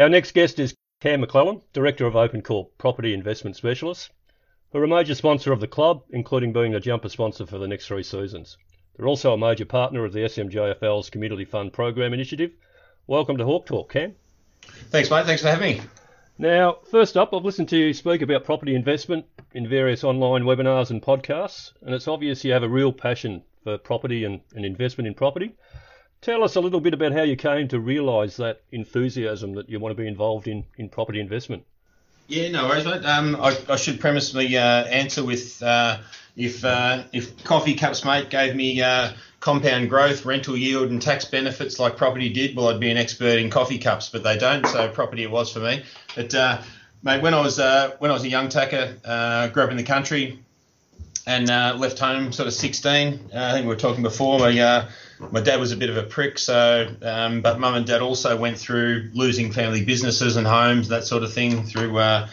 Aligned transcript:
Our 0.00 0.08
next 0.08 0.32
guest 0.32 0.58
is 0.58 0.74
Cam 1.02 1.22
McLellan, 1.22 1.60
Director 1.74 2.06
of 2.06 2.14
OpenCorp 2.14 2.70
Property 2.78 3.12
Investment 3.12 3.54
Specialists, 3.54 4.08
who 4.72 4.78
are 4.78 4.84
a 4.84 4.88
major 4.88 5.14
sponsor 5.14 5.52
of 5.52 5.60
the 5.60 5.66
club, 5.66 6.04
including 6.08 6.54
being 6.54 6.74
a 6.74 6.80
jumper 6.80 7.10
sponsor 7.10 7.44
for 7.44 7.58
the 7.58 7.68
next 7.68 7.86
three 7.86 8.02
seasons. 8.02 8.56
They're 8.96 9.06
also 9.06 9.34
a 9.34 9.36
major 9.36 9.66
partner 9.66 10.06
of 10.06 10.14
the 10.14 10.20
SMJFL's 10.20 11.10
Community 11.10 11.44
Fund 11.44 11.74
Program 11.74 12.14
Initiative. 12.14 12.50
Welcome 13.08 13.36
to 13.36 13.44
Hawk 13.44 13.66
Talk, 13.66 13.92
Cam. 13.92 14.14
Thanks, 14.88 15.10
mate. 15.10 15.26
Thanks 15.26 15.42
for 15.42 15.48
having 15.48 15.76
me. 15.76 15.82
Now, 16.38 16.78
first 16.90 17.18
up, 17.18 17.34
I've 17.34 17.44
listened 17.44 17.68
to 17.68 17.76
you 17.76 17.92
speak 17.92 18.22
about 18.22 18.44
property 18.44 18.74
investment 18.74 19.26
in 19.52 19.68
various 19.68 20.02
online 20.02 20.44
webinars 20.44 20.88
and 20.88 21.02
podcasts, 21.02 21.74
and 21.82 21.94
it's 21.94 22.08
obvious 22.08 22.42
you 22.42 22.54
have 22.54 22.62
a 22.62 22.68
real 22.70 22.94
passion 22.94 23.42
for 23.64 23.76
property 23.76 24.24
and, 24.24 24.40
and 24.54 24.64
investment 24.64 25.08
in 25.08 25.12
property. 25.12 25.56
Tell 26.22 26.44
us 26.44 26.54
a 26.56 26.60
little 26.60 26.80
bit 26.80 26.92
about 26.92 27.12
how 27.12 27.22
you 27.22 27.34
came 27.34 27.68
to 27.68 27.80
realise 27.80 28.36
that 28.36 28.60
enthusiasm 28.72 29.54
that 29.54 29.70
you 29.70 29.80
want 29.80 29.96
to 29.96 30.00
be 30.02 30.06
involved 30.06 30.48
in, 30.48 30.64
in 30.76 30.90
property 30.90 31.18
investment. 31.18 31.64
Yeah, 32.28 32.50
no 32.50 32.68
worries, 32.68 32.84
mate. 32.84 33.04
Um, 33.06 33.36
I, 33.36 33.56
I, 33.70 33.76
should 33.76 34.00
premise 34.00 34.34
my 34.34 34.44
uh, 34.44 34.84
answer 34.84 35.24
with 35.24 35.62
uh, 35.62 35.98
if 36.36 36.64
uh, 36.64 37.04
if 37.12 37.42
Coffee 37.42 37.74
Cups, 37.74 38.04
mate, 38.04 38.28
gave 38.28 38.54
me 38.54 38.82
uh, 38.82 39.12
compound 39.40 39.88
growth, 39.88 40.26
rental 40.26 40.56
yield, 40.56 40.90
and 40.90 41.00
tax 41.00 41.24
benefits 41.24 41.80
like 41.80 41.96
property 41.96 42.28
did, 42.28 42.54
well, 42.54 42.68
I'd 42.68 42.78
be 42.78 42.90
an 42.90 42.98
expert 42.98 43.38
in 43.38 43.50
coffee 43.50 43.78
cups, 43.78 44.10
but 44.10 44.22
they 44.22 44.36
don't. 44.36 44.64
So 44.66 44.88
property 44.90 45.22
it 45.22 45.30
was 45.30 45.50
for 45.52 45.60
me. 45.60 45.82
But 46.14 46.34
uh, 46.34 46.62
mate, 47.02 47.22
when 47.22 47.32
I 47.34 47.40
was 47.40 47.58
uh, 47.58 47.96
when 47.98 48.10
I 48.10 48.14
was 48.14 48.24
a 48.24 48.28
young 48.28 48.50
tacker, 48.50 49.50
grew 49.52 49.62
up 49.62 49.70
in 49.70 49.78
the 49.78 49.82
country, 49.82 50.38
and 51.26 51.48
left 51.80 51.98
home 51.98 52.30
sort 52.30 52.46
of 52.46 52.52
16. 52.52 53.30
I 53.34 53.52
think 53.52 53.64
we 53.64 53.68
were 53.68 53.80
talking 53.80 54.02
before. 54.02 54.38
My 54.38 54.86
my 55.30 55.40
dad 55.40 55.60
was 55.60 55.72
a 55.72 55.76
bit 55.76 55.90
of 55.90 55.96
a 55.96 56.02
prick, 56.02 56.38
so 56.38 56.88
um, 57.02 57.40
but 57.42 57.58
mum 57.58 57.74
and 57.74 57.86
dad 57.86 58.00
also 58.00 58.36
went 58.36 58.58
through 58.58 59.10
losing 59.12 59.52
family 59.52 59.84
businesses 59.84 60.36
and 60.36 60.46
homes, 60.46 60.88
that 60.88 61.04
sort 61.04 61.22
of 61.22 61.32
thing, 61.32 61.64
through 61.64 61.98
uh, 61.98 62.28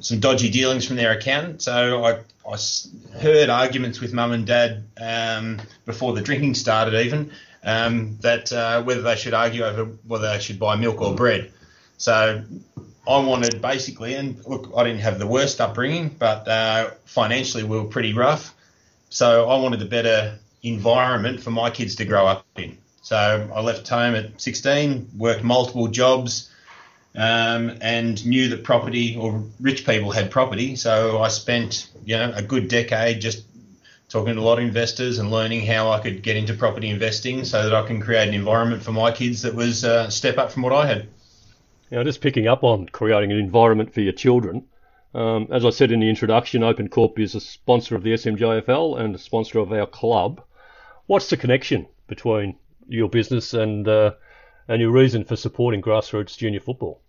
some 0.00 0.20
dodgy 0.20 0.50
dealings 0.50 0.86
from 0.86 0.96
their 0.96 1.12
accountant. 1.12 1.62
So 1.62 2.04
I, 2.04 2.20
I 2.50 2.58
heard 3.18 3.48
arguments 3.48 4.00
with 4.00 4.12
mum 4.12 4.32
and 4.32 4.46
dad 4.46 4.84
um, 5.00 5.60
before 5.84 6.14
the 6.14 6.20
drinking 6.22 6.54
started, 6.54 6.94
even 7.06 7.30
um, 7.64 8.18
that 8.20 8.52
uh, 8.52 8.82
whether 8.82 9.02
they 9.02 9.16
should 9.16 9.34
argue 9.34 9.64
over 9.64 9.84
whether 10.06 10.28
they 10.28 10.38
should 10.38 10.58
buy 10.58 10.76
milk 10.76 11.00
or 11.00 11.14
bread. 11.14 11.52
So 11.98 12.44
I 13.08 13.18
wanted 13.20 13.62
basically, 13.62 14.14
and 14.14 14.44
look, 14.46 14.72
I 14.76 14.84
didn't 14.84 15.00
have 15.00 15.18
the 15.18 15.26
worst 15.26 15.60
upbringing, 15.60 16.14
but 16.18 16.46
uh, 16.46 16.90
financially 17.04 17.64
we 17.64 17.78
were 17.78 17.84
pretty 17.84 18.12
rough. 18.12 18.54
So 19.08 19.48
I 19.48 19.58
wanted 19.60 19.80
a 19.82 19.86
better 19.86 20.38
environment 20.68 21.42
for 21.42 21.50
my 21.50 21.70
kids 21.70 21.96
to 21.96 22.04
grow 22.04 22.26
up 22.26 22.46
in. 22.56 22.78
So 23.02 23.50
I 23.54 23.60
left 23.60 23.88
home 23.88 24.14
at 24.14 24.40
16, 24.40 25.10
worked 25.16 25.44
multiple 25.44 25.88
jobs, 25.88 26.50
um, 27.14 27.78
and 27.80 28.24
knew 28.26 28.48
that 28.48 28.64
property 28.64 29.16
or 29.16 29.44
rich 29.60 29.86
people 29.86 30.10
had 30.10 30.30
property. 30.30 30.76
So 30.76 31.22
I 31.22 31.28
spent 31.28 31.88
you 32.04 32.16
know 32.16 32.32
a 32.34 32.42
good 32.42 32.68
decade 32.68 33.20
just 33.20 33.44
talking 34.08 34.34
to 34.34 34.40
a 34.40 34.42
lot 34.42 34.58
of 34.58 34.64
investors 34.64 35.18
and 35.18 35.30
learning 35.30 35.66
how 35.66 35.90
I 35.90 36.00
could 36.00 36.22
get 36.22 36.36
into 36.36 36.54
property 36.54 36.90
investing 36.90 37.44
so 37.44 37.62
that 37.62 37.74
I 37.74 37.86
can 37.86 38.00
create 38.00 38.28
an 38.28 38.34
environment 38.34 38.82
for 38.82 38.92
my 38.92 39.10
kids 39.10 39.42
that 39.42 39.54
was 39.54 39.84
a 39.84 40.10
step 40.10 40.38
up 40.38 40.52
from 40.52 40.62
what 40.62 40.72
I 40.72 40.86
had. 40.86 41.08
Now, 41.90 42.02
just 42.02 42.20
picking 42.20 42.48
up 42.48 42.64
on 42.64 42.88
creating 42.88 43.32
an 43.32 43.38
environment 43.38 43.94
for 43.94 44.00
your 44.00 44.12
children. 44.12 44.64
Um, 45.14 45.48
as 45.50 45.64
I 45.64 45.70
said 45.70 45.92
in 45.92 46.00
the 46.00 46.10
introduction, 46.10 46.62
OpenCorp 46.62 47.18
is 47.18 47.34
a 47.34 47.40
sponsor 47.40 47.94
of 47.96 48.02
the 48.02 48.12
SMJFL 48.12 49.00
and 49.00 49.14
a 49.14 49.18
sponsor 49.18 49.60
of 49.60 49.72
our 49.72 49.86
club. 49.86 50.42
What's 51.06 51.30
the 51.30 51.36
connection 51.36 51.86
between 52.06 52.56
your 52.88 53.08
business 53.08 53.54
and 53.54 53.86
uh, 53.86 54.12
and 54.68 54.80
your 54.80 54.90
reason 54.90 55.24
for 55.24 55.36
supporting 55.36 55.82
grassroots 55.82 56.36
junior 56.36 56.60
football? 56.60 57.00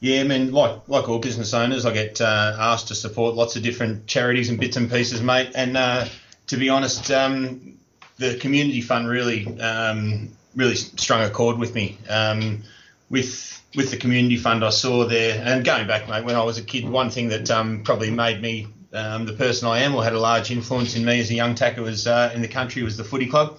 Yeah, 0.00 0.20
I 0.20 0.24
mean, 0.24 0.52
like 0.52 0.88
like 0.88 1.08
all 1.08 1.18
business 1.18 1.54
owners, 1.54 1.84
I 1.84 1.92
get 1.92 2.20
uh, 2.20 2.56
asked 2.58 2.88
to 2.88 2.94
support 2.94 3.34
lots 3.34 3.56
of 3.56 3.62
different 3.62 4.06
charities 4.06 4.48
and 4.48 4.60
bits 4.60 4.76
and 4.76 4.90
pieces, 4.90 5.22
mate. 5.22 5.52
And 5.54 5.76
uh, 5.76 6.06
to 6.48 6.56
be 6.56 6.68
honest, 6.68 7.10
um, 7.10 7.78
the 8.18 8.36
community 8.36 8.80
fund 8.80 9.08
really 9.08 9.58
um, 9.60 10.30
really 10.54 10.76
strung 10.76 11.22
a 11.22 11.30
chord 11.30 11.58
with 11.58 11.74
me. 11.74 11.98
Um, 12.08 12.62
with 13.10 13.60
with 13.74 13.90
the 13.90 13.96
community 13.96 14.36
fund, 14.36 14.64
I 14.64 14.70
saw 14.70 15.04
there, 15.06 15.42
and 15.44 15.64
going 15.64 15.86
back, 15.86 16.08
mate, 16.08 16.24
when 16.24 16.36
I 16.36 16.42
was 16.42 16.58
a 16.58 16.62
kid, 16.62 16.88
one 16.88 17.10
thing 17.10 17.28
that 17.28 17.50
um, 17.50 17.82
probably 17.82 18.10
made 18.10 18.40
me 18.40 18.68
um, 18.92 19.26
the 19.26 19.32
person 19.32 19.68
I 19.68 19.80
am, 19.80 19.94
or 19.94 20.02
had 20.02 20.14
a 20.14 20.20
large 20.20 20.50
influence 20.50 20.96
in 20.96 21.04
me 21.04 21.20
as 21.20 21.30
a 21.30 21.34
young 21.34 21.54
tacker, 21.54 21.82
was 21.82 22.06
uh, 22.06 22.32
in 22.34 22.42
the 22.42 22.48
country 22.48 22.82
was 22.82 22.96
the 22.96 23.04
footy 23.04 23.26
club. 23.26 23.58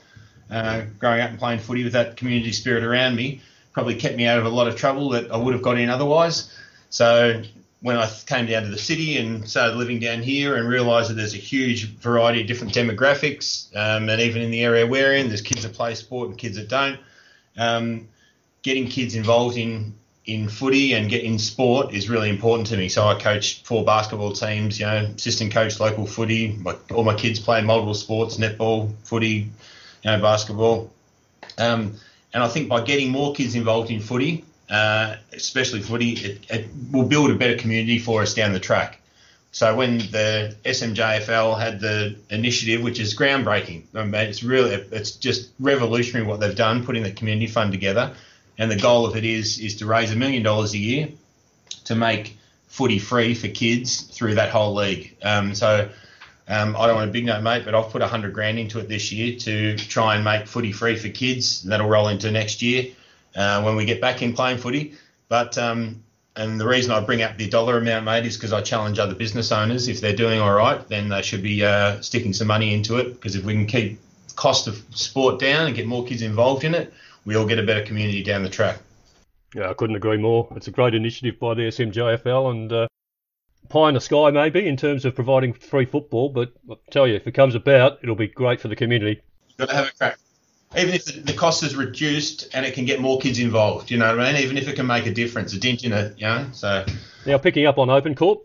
Uh, 0.49 0.81
growing 0.97 1.21
up 1.21 1.29
and 1.29 1.37
playing 1.37 1.59
footy 1.59 1.83
with 1.83 1.93
that 1.93 2.17
community 2.17 2.51
spirit 2.51 2.83
around 2.83 3.15
me 3.15 3.39
probably 3.71 3.93
kept 3.93 4.15
me 4.15 4.25
out 4.25 4.39
of 4.39 4.45
a 4.45 4.49
lot 4.49 4.67
of 4.67 4.75
trouble 4.75 5.09
that 5.09 5.31
I 5.31 5.37
would 5.37 5.53
have 5.53 5.61
got 5.61 5.77
in 5.77 5.89
otherwise. 5.89 6.51
So 6.89 7.43
when 7.81 7.97
I 7.97 8.11
came 8.25 8.47
down 8.47 8.63
to 8.63 8.69
the 8.69 8.77
city 8.77 9.17
and 9.17 9.47
started 9.47 9.77
living 9.77 9.99
down 9.99 10.21
here 10.21 10.55
and 10.57 10.67
realised 10.67 11.09
that 11.09 11.13
there's 11.13 11.33
a 11.33 11.37
huge 11.37 11.85
variety 11.97 12.41
of 12.41 12.47
different 12.47 12.73
demographics, 12.73 13.73
um, 13.75 14.09
and 14.09 14.21
even 14.21 14.41
in 14.41 14.51
the 14.51 14.63
area 14.63 14.85
we're 14.85 15.13
in, 15.13 15.27
there's 15.27 15.41
kids 15.41 15.63
that 15.63 15.73
play 15.73 15.95
sport 15.95 16.29
and 16.29 16.37
kids 16.37 16.57
that 16.57 16.67
don't. 16.67 16.99
Um, 17.57 18.09
getting 18.63 18.87
kids 18.87 19.15
involved 19.15 19.57
in 19.57 19.93
in 20.29 20.47
footy 20.47 20.93
and 20.93 21.09
get 21.09 21.23
in 21.23 21.39
sport 21.39 21.93
is 21.93 22.09
really 22.09 22.29
important 22.29 22.67
to 22.67 22.77
me. 22.77 22.87
So 22.89 23.07
I 23.07 23.19
coach 23.19 23.63
four 23.63 23.83
basketball 23.83 24.33
teams, 24.33 24.79
you 24.79 24.85
know, 24.85 24.97
assistant 25.15 25.51
coach 25.51 25.79
local 25.79 26.05
footy. 26.05 26.55
My, 26.61 26.75
all 26.91 27.03
my 27.03 27.15
kids 27.15 27.39
play 27.39 27.61
multiple 27.61 27.93
sports, 27.93 28.37
netball, 28.37 28.93
footy, 29.03 29.49
you 30.03 30.11
know, 30.11 30.21
basketball. 30.21 30.91
Um, 31.57 31.95
and 32.33 32.43
I 32.43 32.47
think 32.47 32.69
by 32.69 32.81
getting 32.81 33.09
more 33.09 33.33
kids 33.33 33.55
involved 33.55 33.89
in 33.89 33.99
footy, 33.99 34.45
uh, 34.69 35.15
especially 35.33 35.81
footy, 35.81 36.11
it, 36.11 36.45
it, 36.49 36.69
will 36.91 37.05
build 37.05 37.31
a 37.31 37.35
better 37.35 37.57
community 37.57 37.97
for 37.97 38.21
us 38.21 38.35
down 38.35 38.53
the 38.53 38.59
track. 38.59 39.01
So 39.51 39.75
when 39.75 39.97
the 39.97 40.55
SMJFL 40.63 41.59
had 41.59 41.79
the 41.79 42.15
initiative, 42.29 42.83
which 42.83 42.99
is 42.99 43.17
groundbreaking, 43.17 43.85
I 43.95 44.03
mean, 44.03 44.13
it's 44.13 44.43
really 44.43 44.75
it's 44.91 45.11
just 45.11 45.49
revolutionary 45.59 46.27
what 46.27 46.39
they've 46.39 46.55
done, 46.55 46.85
putting 46.85 47.01
the 47.01 47.11
community 47.11 47.47
fund 47.47 47.71
together 47.71 48.13
and 48.59 48.69
the 48.69 48.75
goal 48.75 49.07
of 49.07 49.15
it 49.15 49.25
is 49.25 49.57
is 49.57 49.77
to 49.77 49.87
raise 49.87 50.11
a 50.11 50.15
million 50.15 50.43
dollars 50.43 50.73
a 50.73 50.77
year 50.77 51.07
to 51.85 51.95
make 51.95 52.37
footy 52.67 52.99
free 52.99 53.33
for 53.33 53.47
kids 53.47 54.01
through 54.01 54.35
that 54.35 54.49
whole 54.49 54.75
league. 54.75 55.17
Um, 55.23 55.55
so 55.55 55.89
um, 56.47 56.75
I 56.75 56.85
don't 56.85 56.95
want 56.95 57.09
a 57.09 57.13
big 57.13 57.25
note, 57.25 57.41
mate, 57.41 57.63
but 57.65 57.73
I've 57.73 57.89
put 57.89 58.03
hundred 58.03 58.33
grand 58.33 58.59
into 58.59 58.79
it 58.79 58.87
this 58.87 59.11
year 59.11 59.39
to 59.39 59.75
try 59.77 60.15
and 60.15 60.23
make 60.23 60.45
footy 60.45 60.71
free 60.71 60.95
for 60.95 61.09
kids. 61.09 61.63
That'll 61.63 61.89
roll 61.89 62.09
into 62.09 62.29
next 62.29 62.61
year 62.61 62.91
uh, 63.35 63.63
when 63.63 63.75
we 63.75 63.85
get 63.85 64.01
back 64.01 64.21
in 64.21 64.33
playing 64.33 64.57
footy. 64.59 64.93
But 65.29 65.57
um, 65.57 66.03
and 66.35 66.59
the 66.59 66.67
reason 66.67 66.91
I 66.91 66.99
bring 66.99 67.21
up 67.21 67.37
the 67.37 67.47
dollar 67.47 67.77
amount, 67.77 68.05
mate, 68.05 68.25
is 68.25 68.35
because 68.35 68.53
I 68.53 68.61
challenge 68.61 68.99
other 68.99 69.15
business 69.15 69.51
owners. 69.51 69.87
If 69.87 70.01
they're 70.01 70.15
doing 70.15 70.39
all 70.39 70.53
right, 70.53 70.85
then 70.87 71.09
they 71.09 71.21
should 71.21 71.43
be 71.43 71.63
uh, 71.63 72.01
sticking 72.01 72.33
some 72.33 72.47
money 72.47 72.73
into 72.73 72.97
it. 72.97 73.13
Because 73.13 73.35
if 73.35 73.45
we 73.45 73.53
can 73.53 73.67
keep 73.67 73.99
cost 74.35 74.67
of 74.67 74.81
sport 74.91 75.39
down 75.39 75.67
and 75.67 75.75
get 75.75 75.85
more 75.85 76.05
kids 76.05 76.21
involved 76.21 76.63
in 76.63 76.73
it, 76.73 76.93
we 77.29 77.35
all 77.35 77.45
get 77.45 77.59
a 77.59 77.63
better 77.63 77.85
community 77.85 78.23
down 78.23 78.41
the 78.41 78.49
track. 78.49 78.79
Yeah, 79.53 79.69
I 79.69 79.75
couldn't 79.75 79.95
agree 79.95 80.17
more. 80.17 80.51
It's 80.55 80.67
a 80.67 80.71
great 80.71 80.95
initiative 80.95 81.39
by 81.39 81.53
the 81.53 81.61
SMJFL 81.61 82.49
and 82.49 82.73
uh, 82.73 82.87
pie 83.69 83.89
in 83.89 83.93
the 83.93 84.01
sky 84.01 84.31
maybe 84.31 84.67
in 84.67 84.75
terms 84.75 85.05
of 85.05 85.13
providing 85.13 85.53
free 85.53 85.85
football, 85.85 86.29
but 86.29 86.53
I 86.71 86.73
tell 86.89 87.07
you, 87.07 87.13
if 87.13 87.27
it 87.27 87.33
comes 87.33 87.53
about, 87.53 87.99
it'll 88.01 88.15
be 88.15 88.29
great 88.29 88.59
for 88.59 88.67
the 88.67 88.75
community. 88.75 89.21
Got 89.57 89.69
to 89.69 89.75
have 89.75 89.85
a 89.85 89.91
crack. 89.91 90.17
Even 90.75 90.95
if 90.95 91.05
the 91.05 91.33
cost 91.33 91.61
is 91.61 91.75
reduced 91.75 92.49
and 92.55 92.65
it 92.65 92.73
can 92.73 92.85
get 92.85 92.99
more 92.99 93.19
kids 93.19 93.37
involved, 93.37 93.91
you 93.91 93.99
know 93.99 94.09
what 94.09 94.25
I 94.25 94.33
mean? 94.33 94.41
Even 94.41 94.57
if 94.57 94.67
it 94.67 94.75
can 94.75 94.87
make 94.87 95.05
a 95.05 95.13
difference, 95.13 95.53
a 95.53 95.59
dent 95.59 95.83
in 95.83 95.93
it, 95.93 96.17
you 96.17 96.25
know. 96.25 96.47
So 96.51 96.83
now 97.27 97.37
picking 97.37 97.67
up 97.67 97.77
on 97.77 97.91
Open 97.91 98.15
OpenCorp, 98.15 98.41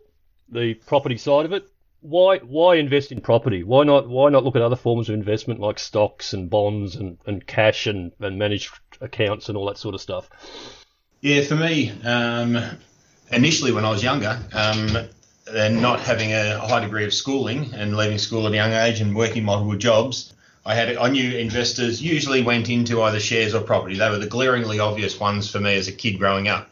the 0.50 0.74
property 0.74 1.16
side 1.16 1.46
of 1.46 1.54
it, 1.54 1.66
why 2.04 2.36
why 2.38 2.76
invest 2.76 3.12
in 3.12 3.22
property? 3.22 3.62
Why 3.62 3.84
not 3.84 4.06
why 4.06 4.28
not 4.28 4.44
look 4.44 4.56
at 4.56 4.62
other 4.62 4.76
forms 4.76 5.08
of 5.08 5.14
investment 5.14 5.58
like 5.58 5.78
stocks 5.78 6.34
and 6.34 6.50
bonds 6.50 6.96
and, 6.96 7.16
and 7.24 7.46
cash 7.46 7.86
and, 7.86 8.12
and 8.20 8.38
managed 8.38 8.74
accounts 9.00 9.48
and 9.48 9.56
all 9.56 9.66
that 9.66 9.78
sort 9.78 9.94
of 9.94 10.02
stuff? 10.02 10.28
Yeah, 11.22 11.42
for 11.42 11.56
me, 11.56 11.90
um, 12.04 12.58
initially 13.32 13.72
when 13.72 13.86
I 13.86 13.90
was 13.90 14.02
younger, 14.02 14.38
um, 14.52 15.08
and 15.50 15.80
not 15.80 16.00
having 16.00 16.34
a 16.34 16.58
high 16.58 16.80
degree 16.80 17.06
of 17.06 17.14
schooling 17.14 17.72
and 17.72 17.96
leaving 17.96 18.18
school 18.18 18.46
at 18.46 18.52
a 18.52 18.56
young 18.56 18.72
age 18.72 19.00
and 19.00 19.16
working 19.16 19.42
multiple 19.42 19.78
jobs, 19.78 20.34
I 20.66 20.74
had 20.74 20.94
I 20.98 21.08
knew 21.08 21.38
investors 21.38 22.02
usually 22.02 22.42
went 22.42 22.68
into 22.68 23.00
either 23.00 23.18
shares 23.18 23.54
or 23.54 23.62
property. 23.62 23.96
They 23.96 24.10
were 24.10 24.18
the 24.18 24.26
glaringly 24.26 24.78
obvious 24.78 25.18
ones 25.18 25.50
for 25.50 25.58
me 25.58 25.74
as 25.76 25.88
a 25.88 25.92
kid 25.92 26.18
growing 26.18 26.48
up. 26.48 26.68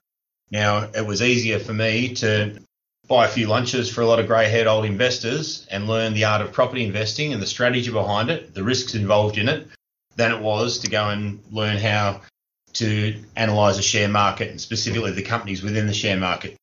Now 0.51 0.91
it 0.95 1.07
was 1.07 1.23
easier 1.23 1.59
for 1.59 1.73
me 1.73 2.13
to 2.17 2.61
buy 3.09 3.27
a 3.27 3.29
few 3.29 3.47
lunches 3.47 3.91
for 3.91 4.01
a 4.01 4.07
lot 4.07 4.21
of 4.21 4.27
grey 4.27 4.49
haired 4.49 4.67
old 4.67 4.85
investors 4.85 5.67
and 5.71 5.89
learn 5.89 6.15
the 6.15 6.25
art 6.25 6.41
of 6.41 6.53
property 6.53 6.85
investing 6.85 7.33
and 7.33 7.43
the 7.43 7.47
strategy 7.47 7.91
behind 7.91 8.31
it, 8.31 8.55
the 8.55 8.63
risks 8.63 8.95
involved 8.95 9.39
in 9.39 9.49
it, 9.49 9.67
than 10.17 10.33
it 10.33 10.41
was 10.41 10.79
to 10.79 10.89
go 10.89 11.09
and 11.09 11.43
learn 11.51 11.77
how 11.77 12.21
to 12.75 13.23
analyse 13.37 13.79
a 13.79 13.83
share 13.83 14.09
market 14.09 14.51
and 14.51 14.61
specifically 14.61 15.11
the 15.11 15.23
companies 15.23 15.63
within 15.63 15.87
the 15.87 15.95
share 15.95 16.17
market. 16.17 16.57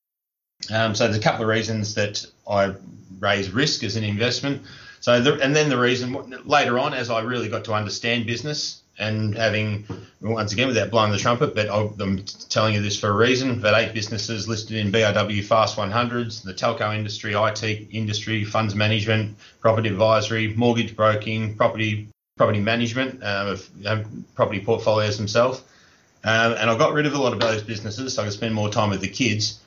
Um, 0.71 0.95
so 0.95 1.05
there's 1.05 1.17
a 1.17 1.21
couple 1.21 1.43
of 1.43 1.49
reasons 1.49 1.93
that 1.95 2.25
I 2.49 2.73
raise 3.19 3.51
risk 3.51 3.83
as 3.83 3.95
an 3.95 4.03
investment. 4.03 4.63
So 5.01 5.21
the, 5.21 5.39
and 5.39 5.55
then 5.55 5.69
the 5.69 5.77
reason 5.77 6.13
later 6.45 6.79
on, 6.79 6.93
as 6.93 7.09
I 7.09 7.21
really 7.21 7.49
got 7.49 7.65
to 7.65 7.73
understand 7.73 8.25
business 8.25 8.81
and 8.99 9.35
having, 9.35 9.87
once 10.21 10.53
again, 10.53 10.67
without 10.67 10.91
blowing 10.91 11.11
the 11.11 11.17
trumpet, 11.17 11.55
but 11.55 11.69
I'm 11.69 12.23
telling 12.49 12.73
you 12.73 12.81
this 12.81 12.99
for 12.99 13.07
a 13.07 13.13
reason, 13.13 13.61
but 13.61 13.73
eight 13.73 13.93
businesses 13.93 14.47
listed 14.47 14.77
in 14.77 14.91
BRW 14.91 15.43
Fast 15.43 15.77
100s, 15.77 16.43
the 16.43 16.53
telco 16.53 16.95
industry, 16.95 17.33
IT 17.33 17.87
industry, 17.91 18.43
funds 18.43 18.75
management, 18.75 19.37
property 19.61 19.89
advisory, 19.89 20.53
mortgage 20.53 20.95
broking, 20.95 21.55
property 21.55 22.09
property 22.37 22.59
management 22.59 23.21
um, 23.21 23.47
of 23.85 24.07
property 24.33 24.61
portfolios 24.61 25.17
themselves. 25.17 25.61
Um, 26.23 26.53
and 26.53 26.69
I 26.69 26.77
got 26.77 26.93
rid 26.93 27.05
of 27.05 27.13
a 27.13 27.21
lot 27.21 27.33
of 27.33 27.39
those 27.39 27.61
businesses 27.63 28.13
so 28.13 28.21
I 28.21 28.25
could 28.25 28.33
spend 28.33 28.55
more 28.55 28.69
time 28.69 28.89
with 28.89 29.01
the 29.01 29.09
kids. 29.09 29.59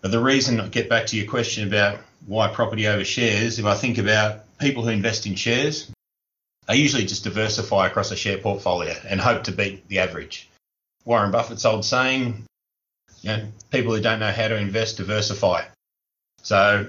But 0.00 0.12
the 0.12 0.20
reason 0.20 0.60
I 0.60 0.68
get 0.68 0.88
back 0.88 1.06
to 1.06 1.16
your 1.16 1.28
question 1.28 1.66
about 1.66 1.98
why 2.26 2.48
property 2.48 2.86
over 2.86 3.04
shares, 3.04 3.58
if 3.58 3.64
I 3.64 3.74
think 3.74 3.98
about 3.98 4.58
people 4.58 4.84
who 4.84 4.90
invest 4.90 5.26
in 5.26 5.34
shares, 5.34 5.90
they 6.70 6.76
usually 6.76 7.04
just 7.04 7.24
diversify 7.24 7.88
across 7.88 8.12
a 8.12 8.16
share 8.16 8.38
portfolio 8.38 8.94
and 9.08 9.20
hope 9.20 9.42
to 9.44 9.52
beat 9.52 9.88
the 9.88 9.98
average. 9.98 10.48
Warren 11.04 11.32
Buffett's 11.32 11.64
old 11.64 11.84
saying, 11.84 12.44
you 13.22 13.28
know, 13.28 13.46
people 13.72 13.92
who 13.92 14.00
don't 14.00 14.20
know 14.20 14.30
how 14.30 14.46
to 14.46 14.56
invest 14.56 14.98
diversify. 14.98 15.64
So 16.42 16.86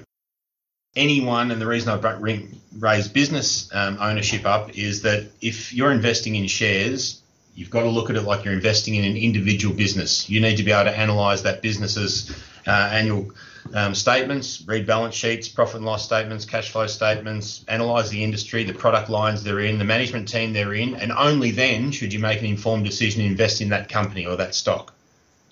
anyone, 0.94 1.50
and 1.50 1.60
the 1.60 1.66
reason 1.66 1.88
I 1.90 2.46
raise 2.78 3.08
business 3.08 3.74
um, 3.74 3.98
ownership 4.00 4.46
up 4.46 4.78
is 4.78 5.02
that 5.02 5.26
if 5.40 5.74
you're 5.74 5.90
investing 5.90 6.36
in 6.36 6.46
shares, 6.46 7.20
you've 7.56 7.70
got 7.70 7.82
to 7.82 7.90
look 7.90 8.08
at 8.08 8.14
it 8.14 8.22
like 8.22 8.44
you're 8.44 8.54
investing 8.54 8.94
in 8.94 9.04
an 9.04 9.16
individual 9.16 9.74
business. 9.74 10.30
You 10.30 10.40
need 10.40 10.58
to 10.58 10.62
be 10.62 10.70
able 10.70 10.92
to 10.92 11.00
analyse 11.00 11.42
that 11.42 11.60
business's 11.60 12.30
uh, 12.68 12.70
annual 12.70 13.32
um, 13.74 13.94
statements, 13.94 14.62
read 14.66 14.86
balance 14.86 15.14
sheets, 15.14 15.48
profit 15.48 15.76
and 15.76 15.84
loss 15.84 16.04
statements, 16.04 16.44
cash 16.44 16.70
flow 16.70 16.86
statements, 16.86 17.64
analyse 17.68 18.10
the 18.10 18.22
industry, 18.22 18.64
the 18.64 18.74
product 18.74 19.08
lines 19.08 19.42
they're 19.42 19.60
in, 19.60 19.78
the 19.78 19.84
management 19.84 20.28
team 20.28 20.52
they're 20.52 20.74
in, 20.74 20.94
and 20.96 21.12
only 21.12 21.50
then 21.50 21.90
should 21.90 22.12
you 22.12 22.18
make 22.18 22.40
an 22.40 22.46
informed 22.46 22.84
decision 22.84 23.22
to 23.22 23.26
invest 23.26 23.60
in 23.60 23.68
that 23.70 23.88
company 23.88 24.26
or 24.26 24.36
that 24.36 24.54
stock. 24.54 24.94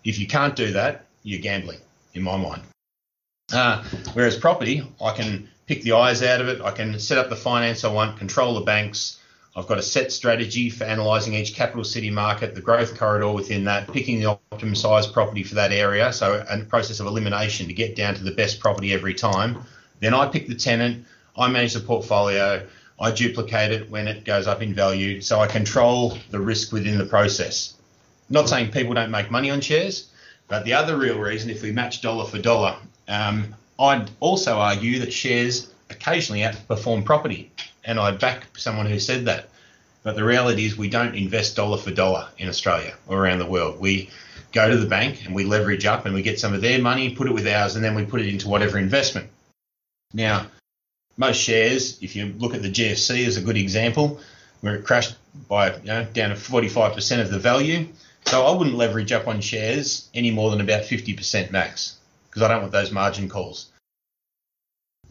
If 0.04 0.18
you 0.18 0.26
can't 0.26 0.56
do 0.56 0.72
that, 0.72 1.06
you're 1.22 1.40
gambling, 1.40 1.80
in 2.14 2.22
my 2.22 2.36
mind. 2.36 2.62
Uh, 3.52 3.82
whereas 4.12 4.36
property, 4.36 4.82
I 5.00 5.12
can 5.12 5.48
pick 5.66 5.82
the 5.82 5.92
eyes 5.92 6.22
out 6.22 6.40
of 6.40 6.48
it, 6.48 6.60
I 6.60 6.72
can 6.72 6.98
set 6.98 7.18
up 7.18 7.28
the 7.28 7.36
finance 7.36 7.84
I 7.84 7.92
want, 7.92 8.18
control 8.18 8.54
the 8.54 8.62
banks. 8.62 9.19
I've 9.60 9.66
got 9.66 9.76
a 9.76 9.82
set 9.82 10.10
strategy 10.10 10.70
for 10.70 10.84
analysing 10.84 11.34
each 11.34 11.54
capital 11.54 11.84
city 11.84 12.08
market, 12.08 12.54
the 12.54 12.62
growth 12.62 12.98
corridor 12.98 13.30
within 13.30 13.64
that, 13.64 13.92
picking 13.92 14.18
the 14.18 14.24
optimum 14.24 14.74
size 14.74 15.06
property 15.06 15.42
for 15.42 15.54
that 15.56 15.70
area. 15.70 16.14
So, 16.14 16.42
a 16.48 16.58
process 16.64 16.98
of 16.98 17.06
elimination 17.06 17.66
to 17.66 17.74
get 17.74 17.94
down 17.94 18.14
to 18.14 18.24
the 18.24 18.30
best 18.30 18.58
property 18.58 18.94
every 18.94 19.12
time. 19.12 19.58
Then 20.00 20.14
I 20.14 20.26
pick 20.28 20.48
the 20.48 20.54
tenant, 20.54 21.04
I 21.36 21.48
manage 21.48 21.74
the 21.74 21.80
portfolio, 21.80 22.66
I 22.98 23.10
duplicate 23.10 23.70
it 23.70 23.90
when 23.90 24.08
it 24.08 24.24
goes 24.24 24.46
up 24.46 24.62
in 24.62 24.72
value. 24.72 25.20
So, 25.20 25.40
I 25.40 25.46
control 25.46 26.16
the 26.30 26.40
risk 26.40 26.72
within 26.72 26.96
the 26.96 27.04
process. 27.04 27.74
Not 28.30 28.48
saying 28.48 28.70
people 28.70 28.94
don't 28.94 29.10
make 29.10 29.30
money 29.30 29.50
on 29.50 29.60
shares, 29.60 30.10
but 30.48 30.64
the 30.64 30.72
other 30.72 30.96
real 30.96 31.18
reason, 31.18 31.50
if 31.50 31.60
we 31.60 31.70
match 31.70 32.00
dollar 32.00 32.24
for 32.24 32.38
dollar, 32.38 32.76
um, 33.08 33.54
I'd 33.78 34.10
also 34.20 34.58
argue 34.58 35.00
that 35.00 35.12
shares 35.12 35.70
occasionally 35.90 36.40
outperform 36.40 37.04
property, 37.04 37.52
and 37.84 38.00
I 38.00 38.12
back 38.12 38.46
someone 38.56 38.86
who 38.86 38.98
said 38.98 39.26
that. 39.26 39.49
But 40.02 40.16
the 40.16 40.24
reality 40.24 40.64
is, 40.64 40.76
we 40.76 40.88
don't 40.88 41.14
invest 41.14 41.56
dollar 41.56 41.76
for 41.76 41.90
dollar 41.90 42.28
in 42.38 42.48
Australia 42.48 42.94
or 43.06 43.18
around 43.18 43.38
the 43.38 43.46
world. 43.46 43.78
We 43.78 44.10
go 44.52 44.68
to 44.68 44.76
the 44.76 44.86
bank 44.86 45.26
and 45.26 45.34
we 45.34 45.44
leverage 45.44 45.84
up 45.84 46.06
and 46.06 46.14
we 46.14 46.22
get 46.22 46.40
some 46.40 46.54
of 46.54 46.62
their 46.62 46.80
money, 46.80 47.14
put 47.14 47.28
it 47.28 47.34
with 47.34 47.46
ours, 47.46 47.76
and 47.76 47.84
then 47.84 47.94
we 47.94 48.04
put 48.04 48.20
it 48.20 48.28
into 48.28 48.48
whatever 48.48 48.78
investment. 48.78 49.28
Now, 50.12 50.46
most 51.16 51.36
shares, 51.36 52.02
if 52.02 52.16
you 52.16 52.34
look 52.38 52.54
at 52.54 52.62
the 52.62 52.70
GFC 52.70 53.26
as 53.26 53.36
a 53.36 53.42
good 53.42 53.56
example, 53.56 54.20
where 54.60 54.76
it 54.76 54.84
crashed 54.84 55.16
by 55.48 55.76
you 55.76 55.84
know, 55.84 56.04
down 56.12 56.30
to 56.30 56.36
45% 56.36 57.20
of 57.20 57.30
the 57.30 57.38
value. 57.38 57.88
So 58.26 58.44
I 58.46 58.56
wouldn't 58.56 58.76
leverage 58.76 59.12
up 59.12 59.28
on 59.28 59.40
shares 59.40 60.08
any 60.14 60.30
more 60.30 60.50
than 60.50 60.60
about 60.60 60.82
50% 60.82 61.50
max 61.50 61.96
because 62.28 62.42
I 62.42 62.48
don't 62.48 62.60
want 62.60 62.72
those 62.72 62.92
margin 62.92 63.28
calls. 63.28 63.70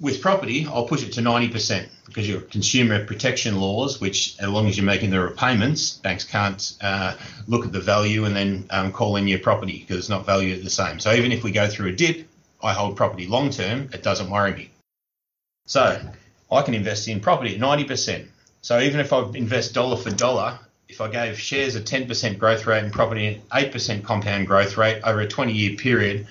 With 0.02 0.22
property, 0.22 0.66
I'll 0.66 0.86
push 0.86 1.04
it 1.04 1.12
to 1.14 1.22
90% 1.22 1.88
because 2.06 2.28
your 2.28 2.40
consumer 2.40 3.04
protection 3.04 3.60
laws, 3.60 4.00
which 4.00 4.40
as 4.40 4.48
long 4.48 4.68
as 4.68 4.78
you're 4.78 4.86
making 4.86 5.10
the 5.10 5.20
repayments, 5.20 5.98
banks 5.98 6.24
can't 6.24 6.74
uh, 6.80 7.16
look 7.48 7.66
at 7.66 7.74
the 7.74 7.82
value 7.82 8.24
and 8.24 8.34
then 8.34 8.66
um, 8.70 8.94
call 8.94 9.18
in 9.18 9.28
your 9.28 9.40
property 9.40 9.80
because 9.80 9.98
it's 9.98 10.10
not 10.10 10.26
valued 10.26 10.64
the 10.64 10.70
same. 10.70 11.00
So 11.00 11.12
even 11.12 11.34
if 11.34 11.44
we 11.44 11.52
go 11.52 11.68
through 11.68 11.90
a 11.90 11.92
dip, 11.92 12.28
I 12.64 12.74
hold 12.74 12.96
property 12.96 13.28
long 13.28 13.50
term, 13.50 13.90
it 13.94 14.02
doesn't 14.02 14.30
worry 14.30 14.54
me. 14.54 14.70
So 15.66 16.02
I 16.50 16.62
can 16.62 16.74
invest 16.74 17.08
in 17.10 17.20
property 17.20 17.56
at 17.56 17.62
90%. 17.62 18.26
So 18.62 18.80
even 18.80 19.02
if 19.02 19.12
I 19.12 19.22
invest 19.32 19.74
dollar 19.74 19.98
for 19.98 20.12
dollar, 20.12 20.60
if 20.88 21.02
I 21.02 21.10
gave 21.10 21.40
shares 21.40 21.76
a 21.76 21.82
10% 21.82 22.38
growth 22.38 22.66
rate 22.66 22.84
and 22.84 22.92
property 22.92 23.28
an 23.28 23.42
8% 23.52 24.04
compound 24.04 24.48
growth 24.48 24.78
rate 24.78 25.02
over 25.04 25.20
a 25.20 25.28
20 25.28 25.52
year 25.52 25.76
period, 25.76 26.28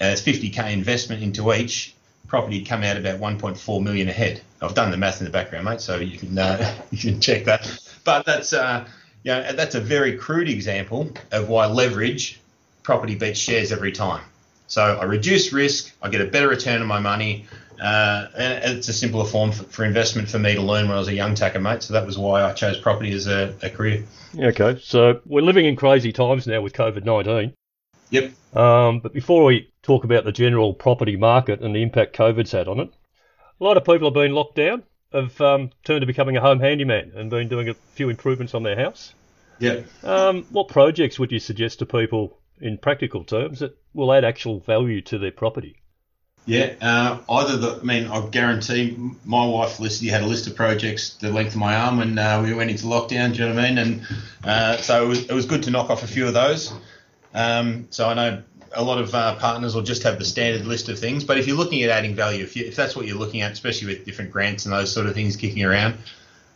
as 0.00 0.22
50k 0.22 0.72
investment 0.72 1.22
into 1.22 1.52
each, 1.54 1.94
property 2.30 2.64
come 2.64 2.82
out 2.84 2.96
about 2.96 3.18
1.4 3.18 3.82
million 3.82 4.08
ahead. 4.08 4.40
I've 4.62 4.74
done 4.74 4.90
the 4.90 4.96
math 4.96 5.20
in 5.20 5.24
the 5.24 5.32
background, 5.32 5.64
mate, 5.66 5.80
so 5.80 5.96
you 5.96 6.16
can 6.16 6.38
uh, 6.38 6.74
you 6.90 6.98
can 6.98 7.20
check 7.20 7.44
that. 7.44 7.68
But 8.04 8.24
that's 8.24 8.54
uh, 8.54 8.86
you 9.24 9.32
know 9.32 9.52
that's 9.52 9.74
a 9.74 9.80
very 9.80 10.16
crude 10.16 10.48
example 10.48 11.10
of 11.32 11.48
why 11.48 11.66
leverage 11.66 12.40
property 12.82 13.16
beats 13.16 13.38
shares 13.38 13.72
every 13.72 13.92
time. 13.92 14.24
So 14.68 14.82
I 14.82 15.04
reduce 15.04 15.52
risk, 15.52 15.92
I 16.00 16.08
get 16.08 16.20
a 16.20 16.26
better 16.26 16.48
return 16.48 16.80
on 16.80 16.86
my 16.86 17.00
money, 17.00 17.46
uh, 17.82 18.28
and 18.36 18.76
it's 18.76 18.88
a 18.88 18.92
simpler 18.92 19.24
form 19.24 19.50
for, 19.50 19.64
for, 19.64 19.84
investment 19.84 20.28
for 20.28 20.38
me 20.38 20.54
to 20.54 20.62
learn 20.62 20.86
when 20.86 20.96
I 20.96 21.00
was 21.00 21.08
a 21.08 21.14
young 21.14 21.34
tacker, 21.34 21.58
mate. 21.58 21.82
So 21.82 21.94
that 21.94 22.06
was 22.06 22.16
why 22.16 22.44
I 22.44 22.52
chose 22.52 22.78
property 22.78 23.12
as 23.12 23.26
a, 23.26 23.52
a 23.62 23.70
career. 23.70 24.04
Okay, 24.38 24.80
so 24.80 25.20
we're 25.26 25.42
living 25.42 25.66
in 25.66 25.74
crazy 25.74 26.12
times 26.12 26.46
now 26.46 26.60
with 26.60 26.72
COVID 26.72 27.04
19. 27.04 27.52
Yep. 28.10 28.32
Um, 28.56 29.00
but 29.00 29.12
before 29.12 29.44
we 29.44 29.69
talk 29.82 30.04
about 30.04 30.24
the 30.24 30.32
general 30.32 30.74
property 30.74 31.16
market 31.16 31.60
and 31.60 31.74
the 31.74 31.82
impact 31.82 32.16
COVID's 32.16 32.52
had 32.52 32.68
on 32.68 32.80
it, 32.80 32.92
a 33.60 33.64
lot 33.64 33.76
of 33.76 33.84
people 33.84 34.08
have 34.08 34.14
been 34.14 34.32
locked 34.32 34.56
down, 34.56 34.82
have 35.12 35.40
um, 35.40 35.70
turned 35.84 36.02
to 36.02 36.06
becoming 36.06 36.36
a 36.36 36.40
home 36.40 36.60
handyman 36.60 37.12
and 37.14 37.30
been 37.30 37.48
doing 37.48 37.68
a 37.68 37.74
few 37.94 38.08
improvements 38.08 38.54
on 38.54 38.62
their 38.62 38.76
house. 38.76 39.14
Yeah. 39.58 39.80
Um, 40.02 40.44
what 40.50 40.68
projects 40.68 41.18
would 41.18 41.32
you 41.32 41.38
suggest 41.38 41.80
to 41.80 41.86
people 41.86 42.38
in 42.60 42.78
practical 42.78 43.24
terms 43.24 43.60
that 43.60 43.76
will 43.94 44.12
add 44.12 44.24
actual 44.24 44.60
value 44.60 45.00
to 45.02 45.18
their 45.18 45.32
property? 45.32 45.76
Yeah, 46.46 46.72
uh, 46.80 47.18
either 47.28 47.56
the, 47.58 47.80
I 47.80 47.82
mean, 47.82 48.06
I 48.06 48.26
guarantee 48.26 48.96
my 49.24 49.46
wife 49.46 49.78
listed, 49.78 50.08
had 50.08 50.22
a 50.22 50.26
list 50.26 50.46
of 50.46 50.56
projects 50.56 51.14
the 51.14 51.30
length 51.30 51.52
of 51.52 51.60
my 51.60 51.76
arm 51.76 51.98
when 51.98 52.18
uh, 52.18 52.42
we 52.42 52.54
went 52.54 52.70
into 52.70 52.86
lockdown, 52.86 53.34
do 53.34 53.42
you 53.42 53.48
know 53.48 53.54
what 53.54 53.64
I 53.64 53.68
mean? 53.68 53.78
And 53.78 54.06
uh, 54.42 54.76
so 54.78 55.04
it 55.04 55.06
was, 55.06 55.26
it 55.26 55.32
was 55.32 55.44
good 55.44 55.62
to 55.64 55.70
knock 55.70 55.90
off 55.90 56.02
a 56.02 56.06
few 56.06 56.26
of 56.26 56.34
those. 56.34 56.72
Um, 57.34 57.86
so 57.90 58.08
I 58.08 58.14
know 58.14 58.42
a 58.72 58.82
lot 58.82 58.98
of 58.98 59.14
uh, 59.14 59.34
partners 59.36 59.74
will 59.74 59.82
just 59.82 60.02
have 60.04 60.18
the 60.18 60.24
standard 60.24 60.66
list 60.66 60.88
of 60.88 60.98
things. 60.98 61.24
But 61.24 61.38
if 61.38 61.46
you're 61.46 61.56
looking 61.56 61.82
at 61.82 61.90
adding 61.90 62.14
value, 62.14 62.44
if, 62.44 62.56
you, 62.56 62.64
if 62.64 62.76
that's 62.76 62.94
what 62.94 63.06
you're 63.06 63.18
looking 63.18 63.40
at, 63.40 63.52
especially 63.52 63.88
with 63.88 64.04
different 64.04 64.30
grants 64.30 64.64
and 64.64 64.72
those 64.72 64.92
sort 64.92 65.06
of 65.06 65.14
things 65.14 65.36
kicking 65.36 65.64
around, 65.64 65.98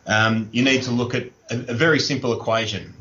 um, 0.07 0.49
you 0.51 0.63
need 0.63 0.83
to 0.83 0.91
look 0.91 1.15
at 1.15 1.23
a, 1.49 1.57
a, 1.71 1.73
very 1.73 1.99
simple 1.99 2.33
equation. 2.33 2.93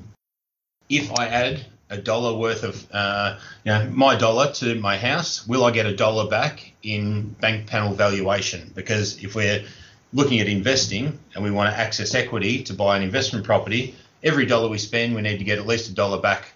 If 0.88 1.12
I 1.18 1.28
add 1.28 1.64
a 1.90 1.98
dollar 1.98 2.36
worth 2.36 2.64
of 2.64 2.86
uh, 2.92 3.38
you 3.64 3.72
know, 3.72 3.90
my 3.90 4.16
dollar 4.16 4.52
to 4.52 4.74
my 4.76 4.96
house, 4.96 5.46
will 5.46 5.64
I 5.64 5.70
get 5.70 5.86
a 5.86 5.94
dollar 5.94 6.28
back 6.28 6.72
in 6.82 7.28
bank 7.28 7.66
panel 7.66 7.94
valuation? 7.94 8.72
Because 8.74 9.22
if 9.22 9.34
we're 9.34 9.64
looking 10.12 10.40
at 10.40 10.48
investing 10.48 11.18
and 11.34 11.44
we 11.44 11.50
want 11.50 11.72
to 11.72 11.78
access 11.78 12.14
equity 12.14 12.62
to 12.64 12.74
buy 12.74 12.96
an 12.96 13.02
investment 13.02 13.44
property, 13.44 13.94
every 14.22 14.46
dollar 14.46 14.68
we 14.68 14.78
spend, 14.78 15.14
we 15.14 15.22
need 15.22 15.38
to 15.38 15.44
get 15.44 15.58
at 15.58 15.66
least 15.66 15.90
a 15.90 15.94
dollar 15.94 16.20
back 16.20 16.46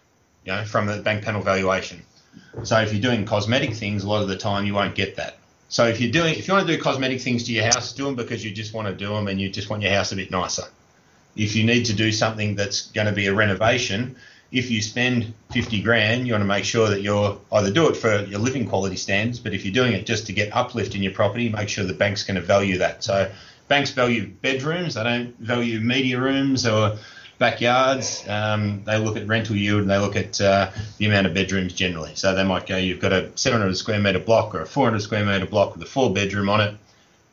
you 0.44 0.52
know, 0.52 0.64
from 0.64 0.86
the 0.86 0.96
bank 0.98 1.24
panel 1.24 1.42
valuation. 1.42 2.02
So 2.62 2.80
if 2.80 2.92
you're 2.92 3.02
doing 3.02 3.24
cosmetic 3.24 3.74
things, 3.74 4.04
a 4.04 4.08
lot 4.08 4.22
of 4.22 4.28
the 4.28 4.36
time 4.36 4.64
you 4.64 4.74
won't 4.74 4.94
get 4.94 5.16
that. 5.16 5.38
So 5.68 5.86
if 5.86 6.00
you're 6.00 6.12
doing, 6.12 6.34
if 6.34 6.48
you 6.48 6.54
want 6.54 6.66
to 6.66 6.76
do 6.76 6.82
cosmetic 6.82 7.20
things 7.20 7.44
to 7.44 7.52
your 7.52 7.64
house, 7.64 7.92
do 7.92 8.04
them 8.04 8.14
because 8.14 8.44
you 8.44 8.50
just 8.50 8.72
want 8.72 8.88
to 8.88 8.94
do 8.94 9.08
them 9.14 9.28
and 9.28 9.40
you 9.40 9.50
just 9.50 9.68
want 9.68 9.82
your 9.82 9.92
house 9.92 10.12
a 10.12 10.16
bit 10.16 10.30
nicer. 10.30 10.64
If 11.36 11.54
you 11.54 11.64
need 11.64 11.84
to 11.84 11.92
do 11.92 12.10
something 12.10 12.54
that's 12.54 12.90
going 12.92 13.06
to 13.06 13.12
be 13.12 13.26
a 13.26 13.34
renovation, 13.34 14.16
if 14.50 14.70
you 14.70 14.80
spend 14.80 15.34
50 15.52 15.82
grand, 15.82 16.26
you 16.26 16.32
want 16.32 16.42
to 16.42 16.46
make 16.46 16.64
sure 16.64 16.88
that 16.88 17.02
you're 17.02 17.38
either 17.52 17.70
do 17.70 17.88
it 17.88 17.96
for 17.96 18.24
your 18.24 18.40
living 18.40 18.66
quality 18.66 18.96
standards, 18.96 19.38
but 19.38 19.52
if 19.52 19.64
you're 19.64 19.74
doing 19.74 19.92
it 19.92 20.06
just 20.06 20.26
to 20.26 20.32
get 20.32 20.56
uplift 20.56 20.94
in 20.94 21.02
your 21.02 21.12
property, 21.12 21.50
make 21.50 21.68
sure 21.68 21.84
the 21.84 21.92
bank's 21.92 22.24
going 22.24 22.36
to 22.36 22.40
value 22.40 22.78
that. 22.78 23.04
So 23.04 23.30
banks 23.68 23.90
value 23.90 24.26
bedrooms, 24.26 24.94
they 24.94 25.04
don't 25.04 25.38
value 25.38 25.80
media 25.80 26.18
rooms 26.18 26.66
or 26.66 26.96
backyards. 27.38 28.24
Um, 28.28 28.82
they 28.84 28.98
look 28.98 29.16
at 29.16 29.26
rental 29.26 29.56
yield 29.56 29.82
and 29.82 29.90
they 29.90 29.98
look 29.98 30.16
at 30.16 30.40
uh, 30.40 30.70
the 30.98 31.06
amount 31.06 31.26
of 31.26 31.34
bedrooms 31.34 31.72
generally. 31.72 32.14
So 32.14 32.34
they 32.34 32.44
might 32.44 32.66
go, 32.66 32.76
you've 32.76 33.00
got 33.00 33.12
a 33.12 33.30
700 33.36 33.76
square 33.76 34.00
metre 34.00 34.18
block 34.18 34.54
or 34.54 34.62
a 34.62 34.66
400 34.66 35.00
square 35.00 35.24
metre 35.24 35.46
block 35.46 35.74
with 35.74 35.82
a 35.82 35.86
four 35.86 36.12
bedroom 36.12 36.48
on 36.48 36.60
it. 36.60 36.74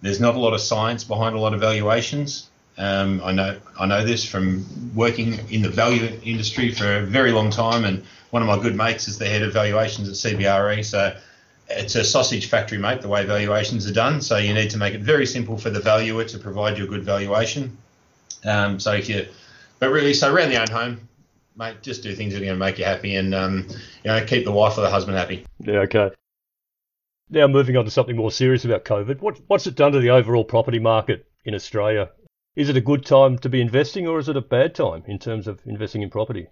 There's 0.01 0.19
not 0.19 0.35
a 0.35 0.39
lot 0.39 0.53
of 0.53 0.61
science 0.61 1.03
behind 1.03 1.35
a 1.35 1.39
lot 1.39 1.53
of 1.53 1.59
valuations. 1.59 2.49
Um, 2.77 3.21
I 3.23 3.31
know 3.31 3.57
I 3.79 3.85
know 3.85 4.03
this 4.03 4.27
from 4.27 4.65
working 4.93 5.39
in 5.49 5.61
the 5.61 5.69
value 5.69 6.19
industry 6.23 6.71
for 6.71 6.97
a 6.97 7.01
very 7.01 7.31
long 7.31 7.49
time, 7.49 7.85
and 7.85 8.03
one 8.31 8.41
of 8.41 8.49
my 8.49 8.61
good 8.61 8.75
mates 8.75 9.07
is 9.07 9.17
the 9.17 9.25
head 9.25 9.43
of 9.43 9.53
valuations 9.53 10.09
at 10.09 10.15
CBRE. 10.15 10.83
So 10.83 11.15
it's 11.69 11.95
a 11.95 12.03
sausage 12.03 12.49
factory, 12.49 12.77
mate, 12.77 13.01
the 13.01 13.07
way 13.07 13.25
valuations 13.25 13.89
are 13.89 13.93
done. 13.93 14.21
So 14.21 14.37
you 14.37 14.53
need 14.53 14.69
to 14.71 14.77
make 14.77 14.93
it 14.93 15.01
very 15.01 15.25
simple 15.25 15.57
for 15.57 15.69
the 15.69 15.79
valuer 15.79 16.25
to 16.25 16.37
provide 16.37 16.77
you 16.77 16.83
a 16.83 16.87
good 16.87 17.03
valuation. 17.03 17.77
Um, 18.43 18.79
so 18.79 18.91
if 18.91 19.07
you 19.09 19.25
but 19.79 19.91
really, 19.91 20.13
so 20.13 20.33
around 20.33 20.49
the 20.49 20.59
own 20.59 20.69
home, 20.69 21.07
mate, 21.55 21.81
just 21.81 22.03
do 22.03 22.13
things 22.15 22.33
that 22.33 22.41
are 22.41 22.45
going 22.45 22.57
to 22.57 22.65
make 22.65 22.79
you 22.79 22.85
happy, 22.85 23.15
and 23.15 23.33
um, 23.33 23.67
you 24.03 24.11
know, 24.11 24.23
keep 24.25 24.45
the 24.45 24.51
wife 24.51 24.77
or 24.77 24.81
the 24.81 24.89
husband 24.89 25.17
happy. 25.17 25.45
Yeah, 25.59 25.79
okay. 25.79 26.11
Now 27.29 27.47
moving 27.47 27.75
on 27.75 27.85
to 27.85 27.91
something 27.91 28.15
more 28.15 28.31
serious 28.31 28.65
about 28.65 28.85
COVID. 28.85 29.19
What, 29.19 29.39
what's 29.47 29.65
it 29.65 29.75
done 29.75 29.93
to 29.93 29.99
the 29.99 30.11
overall 30.11 30.43
property 30.43 30.79
market 30.79 31.25
in 31.43 31.55
Australia? 31.55 32.11
Is 32.55 32.69
it 32.69 32.77
a 32.77 32.81
good 32.81 33.05
time 33.05 33.37
to 33.39 33.49
be 33.49 33.61
investing, 33.61 34.07
or 34.07 34.19
is 34.19 34.29
it 34.29 34.37
a 34.37 34.41
bad 34.41 34.75
time 34.75 35.03
in 35.07 35.19
terms 35.19 35.47
of 35.47 35.59
investing 35.65 36.03
in 36.03 36.09
property? 36.09 36.47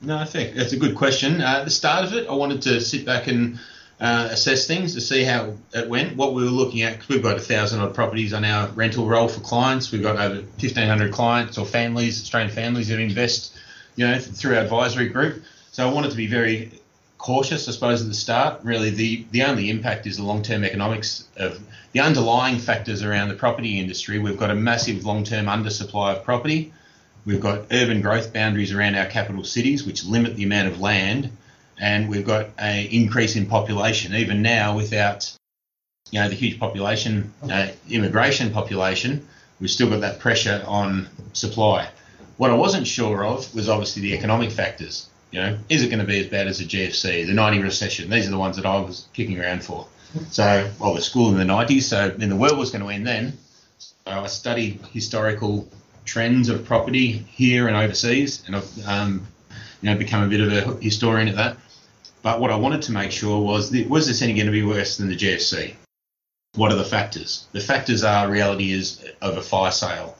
No, 0.00 0.16
I 0.16 0.24
think 0.24 0.54
that's 0.54 0.72
a 0.72 0.78
good 0.78 0.96
question. 0.96 1.40
Uh, 1.40 1.58
at 1.58 1.64
the 1.64 1.70
start 1.70 2.04
of 2.04 2.14
it, 2.14 2.28
I 2.28 2.34
wanted 2.34 2.62
to 2.62 2.80
sit 2.80 3.06
back 3.06 3.26
and 3.26 3.58
uh, 4.04 4.28
assess 4.30 4.66
things 4.66 4.92
to 4.92 5.00
see 5.00 5.24
how 5.24 5.54
it 5.72 5.88
went. 5.88 6.14
What 6.14 6.34
we 6.34 6.44
were 6.44 6.50
looking 6.50 6.82
at, 6.82 6.92
because 6.92 7.08
we've 7.08 7.22
got 7.22 7.38
a 7.38 7.40
thousand 7.40 7.80
odd 7.80 7.94
properties 7.94 8.34
on 8.34 8.44
our 8.44 8.68
rental 8.68 9.06
roll 9.06 9.28
for 9.28 9.40
clients. 9.40 9.90
We've 9.90 10.02
got 10.02 10.16
over 10.16 10.34
1,500 10.34 11.10
clients 11.10 11.56
or 11.56 11.64
families, 11.64 12.20
Australian 12.20 12.52
families 12.52 12.88
that 12.88 13.00
invest, 13.00 13.56
you 13.96 14.06
know, 14.06 14.18
through 14.18 14.56
our 14.56 14.60
advisory 14.60 15.08
group. 15.08 15.42
So 15.72 15.88
I 15.88 15.90
wanted 15.90 16.10
to 16.10 16.18
be 16.18 16.26
very 16.26 16.70
cautious, 17.16 17.66
I 17.66 17.72
suppose, 17.72 18.02
at 18.02 18.08
the 18.08 18.14
start. 18.14 18.60
Really, 18.62 18.90
the, 18.90 19.24
the 19.30 19.44
only 19.44 19.70
impact 19.70 20.06
is 20.06 20.18
the 20.18 20.22
long 20.22 20.42
term 20.42 20.64
economics 20.64 21.26
of 21.38 21.58
the 21.92 22.00
underlying 22.00 22.58
factors 22.58 23.02
around 23.02 23.30
the 23.30 23.36
property 23.36 23.80
industry. 23.80 24.18
We've 24.18 24.36
got 24.36 24.50
a 24.50 24.54
massive 24.54 25.06
long 25.06 25.24
term 25.24 25.46
undersupply 25.46 26.18
of 26.18 26.24
property. 26.24 26.74
We've 27.24 27.40
got 27.40 27.68
urban 27.70 28.02
growth 28.02 28.34
boundaries 28.34 28.70
around 28.70 28.96
our 28.96 29.06
capital 29.06 29.44
cities, 29.44 29.86
which 29.86 30.04
limit 30.04 30.36
the 30.36 30.44
amount 30.44 30.68
of 30.68 30.78
land, 30.78 31.30
and 31.78 32.08
we've 32.08 32.26
got 32.26 32.48
an 32.58 32.86
increase 32.86 33.36
in 33.36 33.46
population. 33.46 34.14
Even 34.14 34.42
now, 34.42 34.76
without 34.76 35.36
you 36.10 36.20
know 36.20 36.28
the 36.28 36.34
huge 36.34 36.58
population, 36.58 37.32
uh, 37.50 37.68
immigration 37.88 38.50
population, 38.50 39.26
we've 39.60 39.70
still 39.70 39.90
got 39.90 40.00
that 40.00 40.18
pressure 40.18 40.62
on 40.66 41.08
supply. 41.32 41.88
What 42.36 42.50
I 42.50 42.54
wasn't 42.54 42.86
sure 42.86 43.24
of 43.24 43.52
was 43.54 43.68
obviously 43.68 44.02
the 44.02 44.14
economic 44.14 44.50
factors. 44.50 45.08
You 45.30 45.40
know, 45.40 45.58
is 45.68 45.82
it 45.82 45.88
going 45.88 46.00
to 46.00 46.06
be 46.06 46.20
as 46.20 46.28
bad 46.28 46.46
as 46.46 46.58
the 46.58 46.64
GFC, 46.64 47.26
the 47.26 47.32
90 47.32 47.60
recession? 47.60 48.08
These 48.08 48.28
are 48.28 48.30
the 48.30 48.38
ones 48.38 48.56
that 48.56 48.66
I 48.66 48.78
was 48.78 49.08
kicking 49.12 49.40
around 49.40 49.64
for. 49.64 49.88
So, 50.30 50.70
well, 50.78 50.90
I 50.90 50.94
was 50.94 51.04
school 51.04 51.30
in 51.30 51.36
the 51.36 51.52
90s, 51.52 51.82
so 51.82 52.08
then 52.10 52.28
the 52.28 52.36
world 52.36 52.56
was 52.56 52.70
going 52.70 52.84
to 52.84 52.90
end 52.90 53.04
then. 53.04 53.36
So 53.78 53.92
I 54.06 54.26
studied 54.28 54.80
historical 54.92 55.68
trends 56.04 56.48
of 56.48 56.64
property 56.64 57.10
here 57.12 57.66
and 57.66 57.76
overseas, 57.76 58.42
and 58.46 58.56
I've 58.56 58.86
um, 58.86 59.26
you 59.82 59.90
know 59.90 59.98
become 59.98 60.22
a 60.22 60.28
bit 60.28 60.40
of 60.40 60.52
a 60.52 60.80
historian 60.80 61.28
at 61.28 61.36
that. 61.36 61.56
But 62.24 62.40
what 62.40 62.50
I 62.50 62.56
wanted 62.56 62.80
to 62.82 62.92
make 62.92 63.12
sure 63.12 63.38
was 63.38 63.70
was 63.86 64.06
this 64.06 64.22
any 64.22 64.32
going 64.32 64.46
to 64.46 64.52
be 64.52 64.62
worse 64.62 64.96
than 64.96 65.08
the 65.08 65.14
GFC? 65.14 65.74
What 66.54 66.72
are 66.72 66.76
the 66.76 66.84
factors? 66.84 67.46
The 67.52 67.60
factors 67.60 68.02
are 68.02 68.30
reality 68.30 68.72
is 68.72 69.04
of 69.20 69.36
a 69.36 69.42
fire 69.42 69.70
sale. 69.70 70.16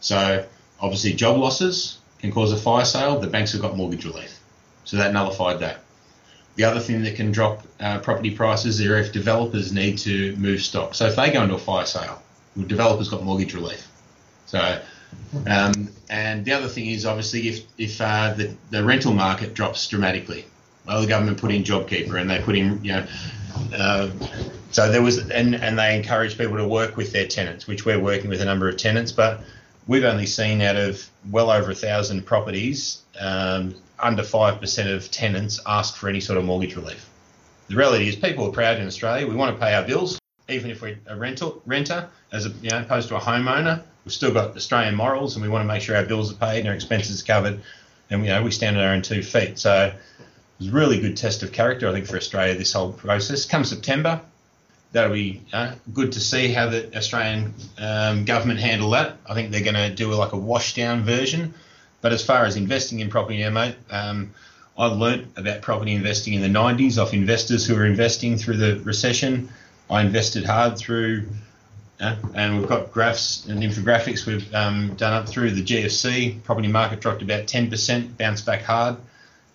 So 0.00 0.44
obviously 0.78 1.14
job 1.14 1.38
losses 1.38 1.96
can 2.18 2.30
cause 2.30 2.52
a 2.52 2.58
fire 2.58 2.84
sale. 2.84 3.18
The 3.18 3.26
banks 3.26 3.52
have 3.52 3.62
got 3.62 3.74
mortgage 3.74 4.04
relief, 4.04 4.38
so 4.84 4.98
that 4.98 5.14
nullified 5.14 5.60
that. 5.60 5.78
The 6.56 6.64
other 6.64 6.80
thing 6.80 7.02
that 7.04 7.16
can 7.16 7.32
drop 7.32 7.62
uh, 7.80 8.00
property 8.00 8.32
prices 8.32 8.78
is 8.78 8.86
if 8.86 9.12
developers 9.14 9.72
need 9.72 9.96
to 9.98 10.36
move 10.36 10.60
stock. 10.60 10.94
So 10.94 11.06
if 11.06 11.16
they 11.16 11.30
go 11.30 11.42
into 11.42 11.54
a 11.54 11.58
fire 11.58 11.86
sale, 11.86 12.22
the 12.54 12.64
developers 12.64 13.08
got 13.08 13.22
mortgage 13.22 13.54
relief. 13.54 13.88
So 14.44 14.78
um, 15.46 15.88
and 16.10 16.44
the 16.44 16.52
other 16.52 16.68
thing 16.68 16.88
is 16.88 17.06
obviously 17.06 17.48
if, 17.48 17.64
if 17.78 17.98
uh, 17.98 18.34
the, 18.34 18.54
the 18.68 18.84
rental 18.84 19.14
market 19.14 19.54
drops 19.54 19.88
dramatically, 19.88 20.44
well, 20.86 21.00
the 21.00 21.06
government 21.06 21.38
put 21.38 21.52
in 21.52 21.64
JobKeeper 21.64 22.20
and 22.20 22.30
they 22.30 22.40
put 22.40 22.56
in, 22.56 22.82
you 22.84 22.92
know, 22.92 23.06
uh, 23.74 24.10
so 24.70 24.90
there 24.90 25.02
was, 25.02 25.30
and, 25.30 25.54
and 25.54 25.78
they 25.78 25.96
encourage 25.96 26.36
people 26.36 26.56
to 26.56 26.68
work 26.68 26.96
with 26.96 27.12
their 27.12 27.26
tenants, 27.26 27.66
which 27.66 27.84
we're 27.84 28.00
working 28.00 28.28
with 28.28 28.40
a 28.40 28.44
number 28.44 28.68
of 28.68 28.76
tenants, 28.76 29.12
but 29.12 29.40
we've 29.86 30.04
only 30.04 30.26
seen 30.26 30.60
out 30.60 30.76
of 30.76 31.08
well 31.30 31.50
over 31.50 31.70
a 31.70 31.74
thousand 31.74 32.26
properties, 32.26 33.02
um, 33.18 33.74
under 33.98 34.22
5% 34.22 34.94
of 34.94 35.10
tenants 35.10 35.60
ask 35.66 35.96
for 35.96 36.08
any 36.08 36.20
sort 36.20 36.38
of 36.38 36.44
mortgage 36.44 36.76
relief. 36.76 37.08
The 37.68 37.76
reality 37.76 38.08
is 38.08 38.16
people 38.16 38.46
are 38.46 38.52
proud 38.52 38.78
in 38.78 38.86
Australia. 38.86 39.26
We 39.26 39.34
want 39.34 39.56
to 39.56 39.60
pay 39.60 39.74
our 39.74 39.82
bills, 39.82 40.20
even 40.48 40.70
if 40.70 40.82
we're 40.82 40.98
a 41.06 41.16
rental 41.16 41.62
renter, 41.66 42.08
as 42.32 42.46
a, 42.46 42.50
you 42.60 42.70
know, 42.70 42.82
opposed 42.82 43.08
to 43.08 43.16
a 43.16 43.20
homeowner 43.20 43.82
we've 44.06 44.12
still 44.12 44.32
got 44.32 44.56
Australian 44.56 44.94
morals, 44.94 45.34
and 45.34 45.42
we 45.42 45.50
want 45.50 45.62
to 45.62 45.66
make 45.66 45.82
sure 45.82 45.96
our 45.96 46.04
bills 46.04 46.32
are 46.32 46.36
paid 46.36 46.60
and 46.60 46.68
our 46.68 46.74
expenses 46.74 47.22
covered, 47.22 47.60
and 48.08 48.22
you 48.22 48.28
know 48.28 48.42
we 48.42 48.52
stand 48.52 48.78
on 48.78 48.84
our 48.84 48.94
own 48.94 49.02
two 49.02 49.22
feet. 49.22 49.58
So 49.58 49.92
was 50.58 50.68
a 50.68 50.72
really 50.72 51.00
good 51.00 51.16
test 51.16 51.42
of 51.42 51.52
character, 51.52 51.88
I 51.88 51.92
think, 51.92 52.06
for 52.06 52.16
Australia 52.16 52.54
this 52.54 52.72
whole 52.72 52.92
process. 52.92 53.44
Come 53.44 53.64
September, 53.64 54.20
that'll 54.92 55.12
be 55.12 55.42
uh, 55.52 55.74
good 55.92 56.12
to 56.12 56.20
see 56.20 56.52
how 56.52 56.68
the 56.68 56.96
Australian 56.96 57.54
um, 57.78 58.24
government 58.24 58.60
handle 58.60 58.90
that. 58.90 59.16
I 59.28 59.34
think 59.34 59.50
they're 59.50 59.62
going 59.62 59.74
to 59.74 59.94
do 59.94 60.12
like 60.14 60.32
a 60.32 60.38
wash 60.38 60.74
down 60.74 61.02
version. 61.02 61.54
But 62.00 62.12
as 62.12 62.24
far 62.24 62.44
as 62.44 62.56
investing 62.56 63.00
in 63.00 63.10
property 63.10 63.40
now, 63.40 63.50
mate, 63.50 63.76
um, 63.90 64.32
I 64.78 64.86
learnt 64.86 65.28
about 65.36 65.62
property 65.62 65.94
investing 65.94 66.34
in 66.34 66.42
the 66.42 66.58
90s 66.58 67.02
off 67.02 67.14
investors 67.14 67.66
who 67.66 67.74
were 67.74 67.86
investing 67.86 68.36
through 68.36 68.58
the 68.58 68.78
recession. 68.80 69.48
I 69.88 70.02
invested 70.02 70.44
hard 70.44 70.76
through 70.76 71.26
yeah, 72.00 72.16
and 72.34 72.58
we've 72.58 72.68
got 72.68 72.92
graphs 72.92 73.46
and 73.46 73.62
infographics 73.62 74.26
we've 74.26 74.54
um, 74.54 74.94
done 74.96 75.14
up 75.14 75.28
through 75.28 75.52
the 75.52 75.62
GFC. 75.62 76.42
Property 76.42 76.68
market 76.68 77.00
dropped 77.00 77.22
about 77.22 77.46
10%, 77.46 78.18
bounced 78.18 78.44
back 78.44 78.62
hard. 78.62 78.96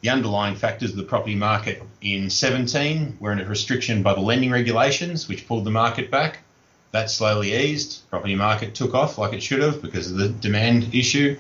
The 0.02 0.10
underlying 0.10 0.56
factors 0.56 0.92
of 0.92 0.98
the 0.98 1.04
property 1.04 1.36
market 1.36 1.82
in 2.02 2.30
17 2.30 3.18
were 3.20 3.32
in 3.32 3.40
a 3.40 3.46
restriction 3.46 4.02
by 4.02 4.16
the 4.16 4.20
lending 4.20 4.52
regulations, 4.52 5.28
which 5.28 5.48
pulled 5.48 5.64
the 5.64 5.72
market 5.72 6.10
back. 6.10 6.40
That 6.92 7.12
slowly 7.12 7.54
eased. 7.54 8.10
Property 8.10 8.36
market 8.36 8.74
took 8.74 8.96
off 8.96 9.20
like 9.20 9.34
it 9.34 9.44
should 9.44 9.62
have 9.62 9.82
because 9.82 10.12
of 10.12 10.18
the 10.18 10.30
demand 10.30 10.94
issue. 10.94 11.38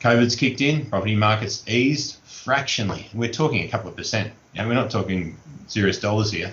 COVID's 0.00 0.34
kicked 0.34 0.60
in. 0.60 0.86
Property 0.86 1.14
markets 1.14 1.62
eased 1.68 2.16
fractionally. 2.24 3.08
We're 3.14 3.32
talking 3.32 3.62
a 3.62 3.68
couple 3.68 3.88
of 3.88 3.96
percent. 3.96 4.32
And 4.56 4.68
we're 4.68 4.74
not 4.74 4.90
talking 4.90 5.36
serious 5.68 6.00
dollars 6.00 6.32
here. 6.32 6.52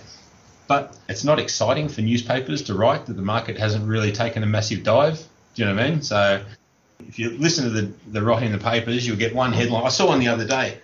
But 0.68 0.96
it's 1.10 1.24
not 1.24 1.40
exciting 1.40 1.90
for 1.90 2.02
newspapers 2.02 2.62
to 2.64 2.76
write 2.76 3.08
that 3.08 3.14
the 3.14 3.22
market 3.24 3.58
hasn't 3.58 3.86
really 3.88 4.12
taken 4.12 4.44
a 4.44 4.46
massive 4.46 4.84
dive. 4.84 5.18
Do 5.56 5.64
you 5.64 5.68
know 5.68 5.76
what 5.76 5.84
I 5.84 5.90
mean? 5.90 6.02
So 6.02 6.44
if 7.08 7.20
you 7.20 7.32
listen 7.32 7.66
to 7.66 7.70
the, 7.72 7.92
the 8.08 8.32
in 8.38 8.52
the 8.52 8.58
papers, 8.58 9.06
you'll 9.06 9.18
get 9.18 9.36
one 9.36 9.52
headline. 9.52 9.84
I 9.84 9.90
saw 9.90 10.08
one 10.08 10.20
the 10.20 10.30
other 10.30 10.46
day. 10.46 10.78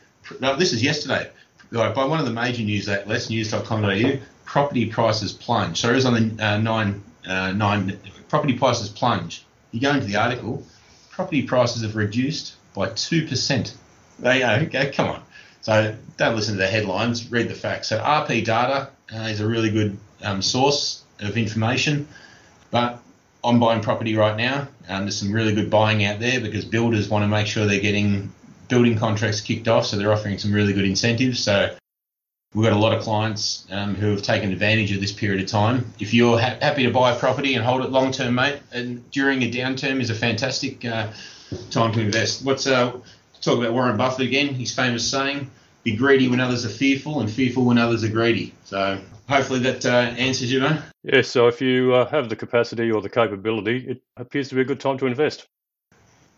This 0.58 0.74
is 0.74 0.84
yesterday. 0.84 1.30
By 1.72 2.06
one 2.06 2.20
of 2.20 2.26
the 2.26 2.32
major 2.32 2.64
news 2.64 2.88
outlets, 2.88 3.30
news.com.au, 3.30 4.20
property 4.46 4.86
prices 4.86 5.34
plunge. 5.34 5.82
So 5.82 5.90
it 5.92 5.96
was 5.96 6.06
on 6.06 6.14
the 6.38 6.46
uh, 6.46 6.58
nine, 6.58 7.04
uh, 7.28 7.52
nine, 7.52 8.00
property 8.30 8.54
prices 8.54 8.90
plunge. 8.90 9.46
You 9.72 9.82
go 9.82 9.92
into 9.92 10.06
the 10.06 10.16
article, 10.16 10.64
property 11.12 11.44
prices 11.44 11.82
have 11.84 11.96
reduced 11.96 12.56
by 12.74 12.88
2%. 12.88 13.74
They 14.20 14.40
go, 14.40 14.50
okay, 14.64 14.92
come 14.92 15.10
on. 15.10 15.24
So 15.62 15.96
don't 16.16 16.36
listen 16.36 16.54
to 16.54 16.60
the 16.60 16.68
headlines, 16.68 17.30
read 17.30 17.50
the 17.50 17.56
facts. 17.56 17.90
So 17.90 18.00
RP 18.00 18.46
data 18.46 18.90
uh, 19.14 19.20
is 19.24 19.42
a 19.42 19.48
really 19.48 19.70
good 19.70 19.98
um, 20.24 20.42
source 20.42 21.04
of 21.20 21.38
information. 21.38 22.08
But 22.72 23.02
I'm 23.44 23.60
buying 23.60 23.82
property 23.82 24.16
right 24.16 24.38
now. 24.38 24.68
Um, 24.88 25.04
there's 25.04 25.18
some 25.18 25.34
really 25.34 25.54
good 25.54 25.70
buying 25.70 26.06
out 26.06 26.20
there 26.20 26.40
because 26.40 26.64
builders 26.64 27.10
want 27.10 27.24
to 27.24 27.28
make 27.28 27.48
sure 27.48 27.66
they're 27.66 27.82
getting 27.82 28.34
building 28.68 28.98
contracts 28.98 29.42
kicked 29.42 29.68
off, 29.68 29.86
so 29.86 29.98
they're 29.98 30.12
offering 30.12 30.38
some 30.38 30.52
really 30.52 30.74
good 30.74 30.86
incentives. 30.86 31.44
So 31.44 31.76
we've 32.54 32.64
got 32.64 32.74
a 32.74 32.80
lot 32.80 32.94
of 32.94 33.04
clients 33.04 33.68
um, 33.72 33.96
who 33.96 34.12
have 34.12 34.22
taken 34.22 34.52
advantage 34.52 34.92
of 34.92 35.02
this 35.02 35.12
period 35.12 35.42
of 35.44 35.50
time. 35.50 35.94
If 36.00 36.14
you're 36.14 36.40
ha- 36.40 36.58
happy 36.62 36.84
to 36.84 36.92
buy 36.92 37.12
a 37.12 37.20
property 37.20 37.56
and 37.56 37.64
hold 37.64 37.84
it 37.84 37.92
long 37.92 38.12
term, 38.12 38.36
mate, 38.36 38.60
and 38.72 39.10
during 39.12 39.44
a 39.44 39.52
downturn 39.52 40.02
is 40.02 40.10
a 40.10 40.16
fantastic 40.16 40.84
uh, 40.86 41.12
time 41.72 41.92
to 41.94 42.02
invest. 42.02 42.46
What's 42.46 42.68
uh, 42.68 42.94
talk 43.42 43.60
about 43.60 43.74
Warren 43.74 43.98
Buffett 43.98 44.28
again? 44.28 44.54
His 44.54 44.74
famous 44.74 45.10
saying: 45.10 45.50
be 45.84 45.96
greedy 45.96 46.28
when 46.28 46.40
others 46.40 46.66
are 46.66 46.70
fearful 46.70 47.22
and 47.22 47.32
fearful 47.32 47.66
when 47.66 47.78
others 47.78 48.04
are 48.04 48.10
greedy. 48.10 48.54
So 48.66 49.00
hopefully 49.30 49.60
that 49.60 49.86
uh, 49.86 49.90
answers 50.18 50.52
you, 50.52 50.60
man. 50.60 50.84
Yeah, 51.04 51.22
so 51.22 51.48
if 51.48 51.62
you 51.62 51.94
uh, 51.94 52.10
have 52.10 52.30
the 52.30 52.36
capacity 52.36 52.92
or 52.92 53.02
the 53.02 53.10
capability, 53.10 53.88
it 53.88 54.02
appears 54.18 54.50
to 54.50 54.56
be 54.56 54.62
a 54.62 54.66
good 54.66 54.80
time 54.80 54.98
to 54.98 55.06
invest. 55.06 55.48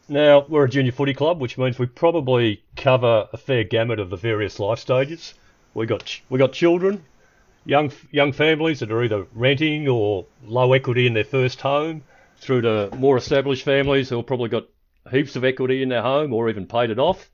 Now, 0.10 0.44
we're 0.50 0.66
a 0.66 0.70
junior 0.70 0.92
footy 0.92 1.14
club, 1.14 1.40
which 1.40 1.60
means 1.60 1.78
we 1.78 1.86
probably 1.86 2.64
cover 2.76 3.30
a 3.32 3.38
fair 3.38 3.64
gamut 3.64 4.00
of 4.00 4.10
the 4.10 4.18
various 4.18 4.60
life 4.60 4.80
stages. 4.80 5.36
We 5.76 5.86
got 5.86 6.20
we 6.30 6.40
got 6.40 6.52
children, 6.52 7.06
young 7.64 7.92
young 8.12 8.32
families 8.32 8.80
that 8.80 8.92
are 8.92 9.04
either 9.04 9.28
renting 9.36 9.88
or 9.88 10.26
low 10.44 10.74
equity 10.74 11.06
in 11.06 11.14
their 11.14 11.24
first 11.24 11.62
home, 11.62 12.02
through 12.38 12.62
to 12.62 12.90
more 12.96 13.18
established 13.18 13.64
families 13.64 14.10
who 14.10 14.18
have 14.18 14.26
probably 14.26 14.50
got 14.50 14.66
heaps 15.12 15.36
of 15.36 15.44
equity 15.44 15.84
in 15.84 15.90
their 15.90 16.02
home 16.02 16.34
or 16.34 16.50
even 16.50 16.66
paid 16.66 16.90
it 16.90 16.98
off 16.98 17.30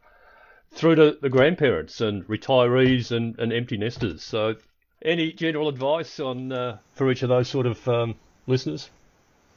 through 0.74 0.96
to 0.96 1.18
the 1.22 1.30
grandparents 1.30 2.02
and 2.02 2.28
retirees 2.28 3.12
and, 3.12 3.40
and 3.40 3.54
empty 3.54 3.78
nesters. 3.78 4.22
So, 4.22 4.56
any 5.02 5.32
general 5.32 5.70
advice 5.70 6.20
on 6.20 6.52
uh, 6.52 6.80
for 6.94 7.10
each 7.10 7.24
of 7.24 7.30
those 7.30 7.48
sort 7.48 7.68
of 7.68 7.88
um, 7.88 8.16
listeners? 8.48 8.90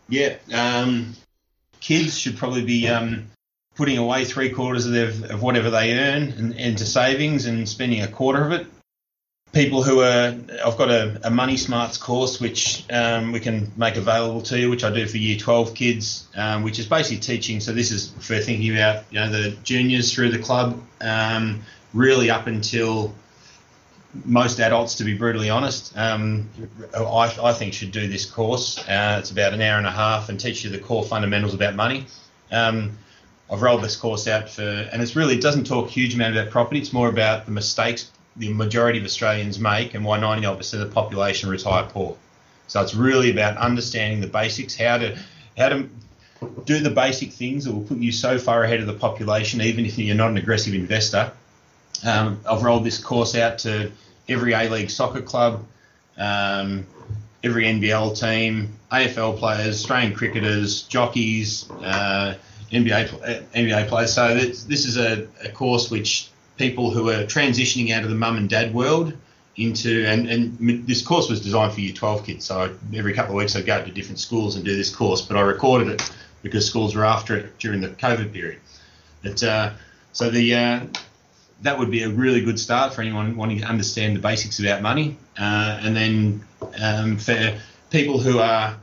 Yeah, 0.08 0.36
um, 0.54 1.14
kids 1.80 2.18
should 2.18 2.36
probably 2.36 2.64
be 2.64 2.88
um, 2.88 3.26
putting 3.76 3.98
away 3.98 4.24
three 4.24 4.50
quarters 4.50 4.86
of, 4.86 4.92
their, 4.92 5.08
of 5.08 5.42
whatever 5.42 5.70
they 5.70 5.98
earn 5.98 6.22
in, 6.22 6.52
into 6.52 6.84
savings 6.84 7.46
and 7.46 7.68
spending 7.68 8.02
a 8.02 8.08
quarter 8.08 8.44
of 8.44 8.52
it 8.52 8.66
people 9.52 9.82
who 9.82 10.00
are, 10.00 10.34
I've 10.64 10.76
got 10.76 10.90
a, 10.90 11.20
a 11.24 11.30
Money 11.30 11.56
Smarts 11.56 11.96
course 11.96 12.40
which 12.40 12.84
um, 12.90 13.32
we 13.32 13.40
can 13.40 13.72
make 13.76 13.96
available 13.96 14.42
to 14.42 14.58
you, 14.58 14.70
which 14.70 14.84
I 14.84 14.92
do 14.92 15.06
for 15.06 15.16
Year 15.16 15.38
12 15.38 15.74
kids, 15.74 16.28
um, 16.36 16.62
which 16.62 16.78
is 16.78 16.86
basically 16.86 17.18
teaching. 17.18 17.60
So 17.60 17.72
this 17.72 17.90
is 17.90 18.10
for 18.20 18.38
thinking 18.38 18.72
about 18.76 19.04
you 19.10 19.20
know 19.20 19.30
the 19.30 19.56
juniors 19.62 20.12
through 20.12 20.30
the 20.30 20.38
club, 20.38 20.82
um, 21.00 21.62
really 21.94 22.30
up 22.30 22.46
until 22.46 23.14
most 24.24 24.58
adults, 24.60 24.96
to 24.96 25.04
be 25.04 25.14
brutally 25.14 25.50
honest, 25.50 25.96
um, 25.96 26.48
I, 26.94 27.36
I, 27.42 27.52
think 27.52 27.74
should 27.74 27.92
do 27.92 28.08
this 28.08 28.24
course. 28.24 28.78
Uh, 28.88 29.16
it's 29.18 29.30
about 29.30 29.52
an 29.52 29.60
hour 29.60 29.76
and 29.76 29.86
a 29.86 29.90
half 29.90 30.28
and 30.28 30.40
teach 30.40 30.64
you 30.64 30.70
the 30.70 30.78
core 30.78 31.04
fundamentals 31.04 31.52
about 31.52 31.74
money. 31.74 32.06
Um, 32.50 32.98
I've 33.50 33.62
rolled 33.62 33.82
this 33.82 33.96
course 33.96 34.26
out 34.26 34.48
for, 34.48 34.62
and 34.62 35.02
it's 35.02 35.14
really 35.14 35.34
it 35.34 35.42
doesn't 35.42 35.64
talk 35.64 35.88
huge 35.88 36.14
amount 36.14 36.36
about 36.36 36.50
property. 36.50 36.80
It's 36.80 36.92
more 36.92 37.08
about 37.08 37.44
the 37.44 37.52
mistakes 37.52 38.10
the 38.38 38.52
majority 38.52 38.98
of 38.98 39.04
Australians 39.04 39.58
make 39.58 39.94
and 39.94 40.04
why 40.04 40.18
99% 40.18 40.72
of 40.74 40.80
the 40.80 40.86
population 40.86 41.50
retire 41.50 41.84
poor. 41.84 42.16
So 42.68 42.80
it's 42.80 42.94
really 42.94 43.30
about 43.30 43.56
understanding 43.56 44.20
the 44.20 44.26
basics, 44.26 44.76
how 44.76 44.98
to 44.98 45.18
how 45.56 45.70
to 45.70 45.88
do 46.64 46.78
the 46.78 46.90
basic 46.90 47.32
things 47.32 47.64
that 47.64 47.72
will 47.72 47.82
put 47.82 47.98
you 47.98 48.12
so 48.12 48.38
far 48.38 48.62
ahead 48.62 48.80
of 48.80 48.86
the 48.86 48.92
population, 48.92 49.60
even 49.60 49.84
if 49.84 49.98
you're 49.98 50.14
not 50.14 50.30
an 50.30 50.36
aggressive 50.36 50.72
investor. 50.72 51.32
Um, 52.04 52.40
I've 52.48 52.62
rolled 52.62 52.84
this 52.84 52.98
course 52.98 53.34
out 53.34 53.58
to 53.60 53.90
every 54.28 54.52
A 54.52 54.68
League 54.68 54.90
soccer 54.90 55.22
club, 55.22 55.64
um, 56.16 56.86
every 57.42 57.64
NBL 57.64 58.18
team, 58.18 58.74
AFL 58.92 59.38
players, 59.38 59.76
Australian 59.76 60.14
cricketers, 60.14 60.82
jockeys, 60.82 61.70
uh, 61.82 62.34
NBA 62.72 63.08
NBA 63.52 63.88
players. 63.88 64.12
So 64.12 64.34
this, 64.34 64.64
this 64.64 64.86
is 64.86 64.96
a, 64.96 65.26
a 65.44 65.50
course 65.50 65.90
which 65.90 66.30
people 66.56 66.90
who 66.90 67.08
are 67.10 67.24
transitioning 67.24 67.90
out 67.92 68.02
of 68.02 68.10
the 68.10 68.14
mum 68.14 68.36
and 68.36 68.48
dad 68.48 68.74
world 68.74 69.14
into 69.56 70.04
and, 70.06 70.28
and 70.28 70.86
this 70.86 71.02
course 71.02 71.28
was 71.28 71.40
designed 71.40 71.72
for 71.72 71.80
year 71.80 71.92
12 71.92 72.24
kids 72.24 72.44
so 72.44 72.76
every 72.94 73.12
couple 73.12 73.32
of 73.32 73.38
weeks 73.38 73.56
I'd 73.56 73.66
go 73.66 73.84
to 73.84 73.90
different 73.90 74.20
schools 74.20 74.54
and 74.54 74.64
do 74.64 74.76
this 74.76 74.94
course 74.94 75.20
but 75.20 75.36
I 75.36 75.40
recorded 75.40 75.88
it 75.88 76.12
because 76.42 76.64
schools 76.64 76.94
were 76.94 77.04
after 77.04 77.36
it 77.36 77.58
during 77.58 77.80
the 77.80 77.88
COVID 77.88 78.32
period 78.32 78.60
but, 79.22 79.42
uh, 79.42 79.72
so 80.12 80.30
the 80.30 80.54
uh, 80.54 80.80
that 81.62 81.78
would 81.78 81.90
be 81.90 82.02
a 82.02 82.08
really 82.08 82.40
good 82.40 82.58
start 82.58 82.94
for 82.94 83.02
anyone 83.02 83.36
wanting 83.36 83.58
to 83.58 83.64
understand 83.64 84.14
the 84.16 84.20
basics 84.20 84.60
about 84.60 84.82
money 84.82 85.16
uh, 85.38 85.80
and 85.82 85.96
then 85.96 86.44
um, 86.80 87.16
for 87.16 87.58
people 87.90 88.18
who 88.18 88.38
are 88.38 88.76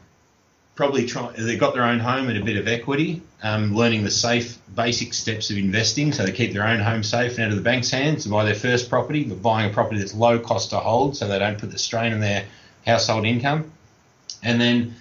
probably 0.76 1.06
trying, 1.06 1.34
they've 1.38 1.60
got 1.60 1.74
their 1.74 1.84
own 1.84 2.00
home 2.00 2.28
and 2.28 2.38
a 2.38 2.44
bit 2.44 2.58
of 2.58 2.68
equity, 2.68 3.22
um, 3.44 3.74
learning 3.74 4.04
the 4.04 4.12
safe 4.12 4.58
basic 4.76 5.14
steps 5.14 5.50
of 5.50 5.58
investing 5.58 6.12
so 6.12 6.26
they 6.26 6.32
keep 6.32 6.52
their 6.52 6.68
own 6.68 6.80
home 6.80 7.02
safe 7.02 7.36
and 7.36 7.46
out 7.46 7.50
of 7.50 7.56
the 7.56 7.62
bank's 7.62 7.90
hands 7.90 8.24
to 8.24 8.30
buy 8.30 8.44
their 8.44 8.56
first 8.56 8.90
property, 8.90 9.24
but 9.24 9.42
buying 9.42 9.70
a 9.70 9.74
property 9.74 9.98
that's 9.98 10.14
low 10.14 10.38
cost 10.38 10.72
to 10.72 10.78
hold 10.78 11.16
so 11.16 11.28
they 11.28 11.40
don't 11.40 11.58
put 11.58 11.72
the 11.72 11.78
strain 11.78 12.14
on 12.14 12.20
their 12.20 12.46
household 12.86 13.26
income. 13.26 13.72
And 14.44 14.60
then 14.60 14.96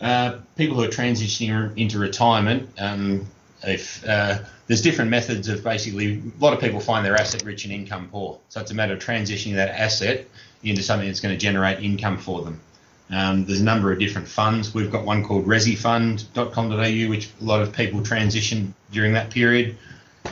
uh, 0.00 0.38
people 0.56 0.76
who 0.76 0.84
are 0.84 0.88
transitioning 0.88 1.76
into 1.76 1.98
retirement, 1.98 2.70
um, 2.78 3.26
if 3.64 4.06
uh, 4.06 4.38
there's 4.66 4.82
different 4.82 5.10
methods 5.10 5.48
of 5.48 5.64
basically, 5.64 6.14
a 6.18 6.42
lot 6.42 6.52
of 6.52 6.60
people 6.60 6.80
find 6.80 7.04
they're 7.04 7.16
asset 7.16 7.42
rich 7.44 7.64
and 7.64 7.72
income 7.72 8.08
poor. 8.10 8.38
So 8.48 8.60
it's 8.60 8.70
a 8.70 8.74
matter 8.74 8.94
of 8.94 9.00
transitioning 9.00 9.54
that 9.54 9.70
asset 9.70 10.26
into 10.62 10.82
something 10.82 11.06
that's 11.06 11.20
going 11.20 11.34
to 11.34 11.40
generate 11.40 11.82
income 11.82 12.18
for 12.18 12.42
them. 12.42 12.60
Um, 13.10 13.46
there's 13.46 13.60
a 13.60 13.64
number 13.64 13.90
of 13.90 13.98
different 13.98 14.28
funds. 14.28 14.74
We've 14.74 14.90
got 14.90 15.04
one 15.04 15.24
called 15.24 15.46
resifund.com.au, 15.46 17.08
which 17.08 17.30
a 17.40 17.44
lot 17.44 17.62
of 17.62 17.72
people 17.72 18.02
transition 18.02 18.74
during 18.92 19.14
that 19.14 19.30
period. 19.30 19.76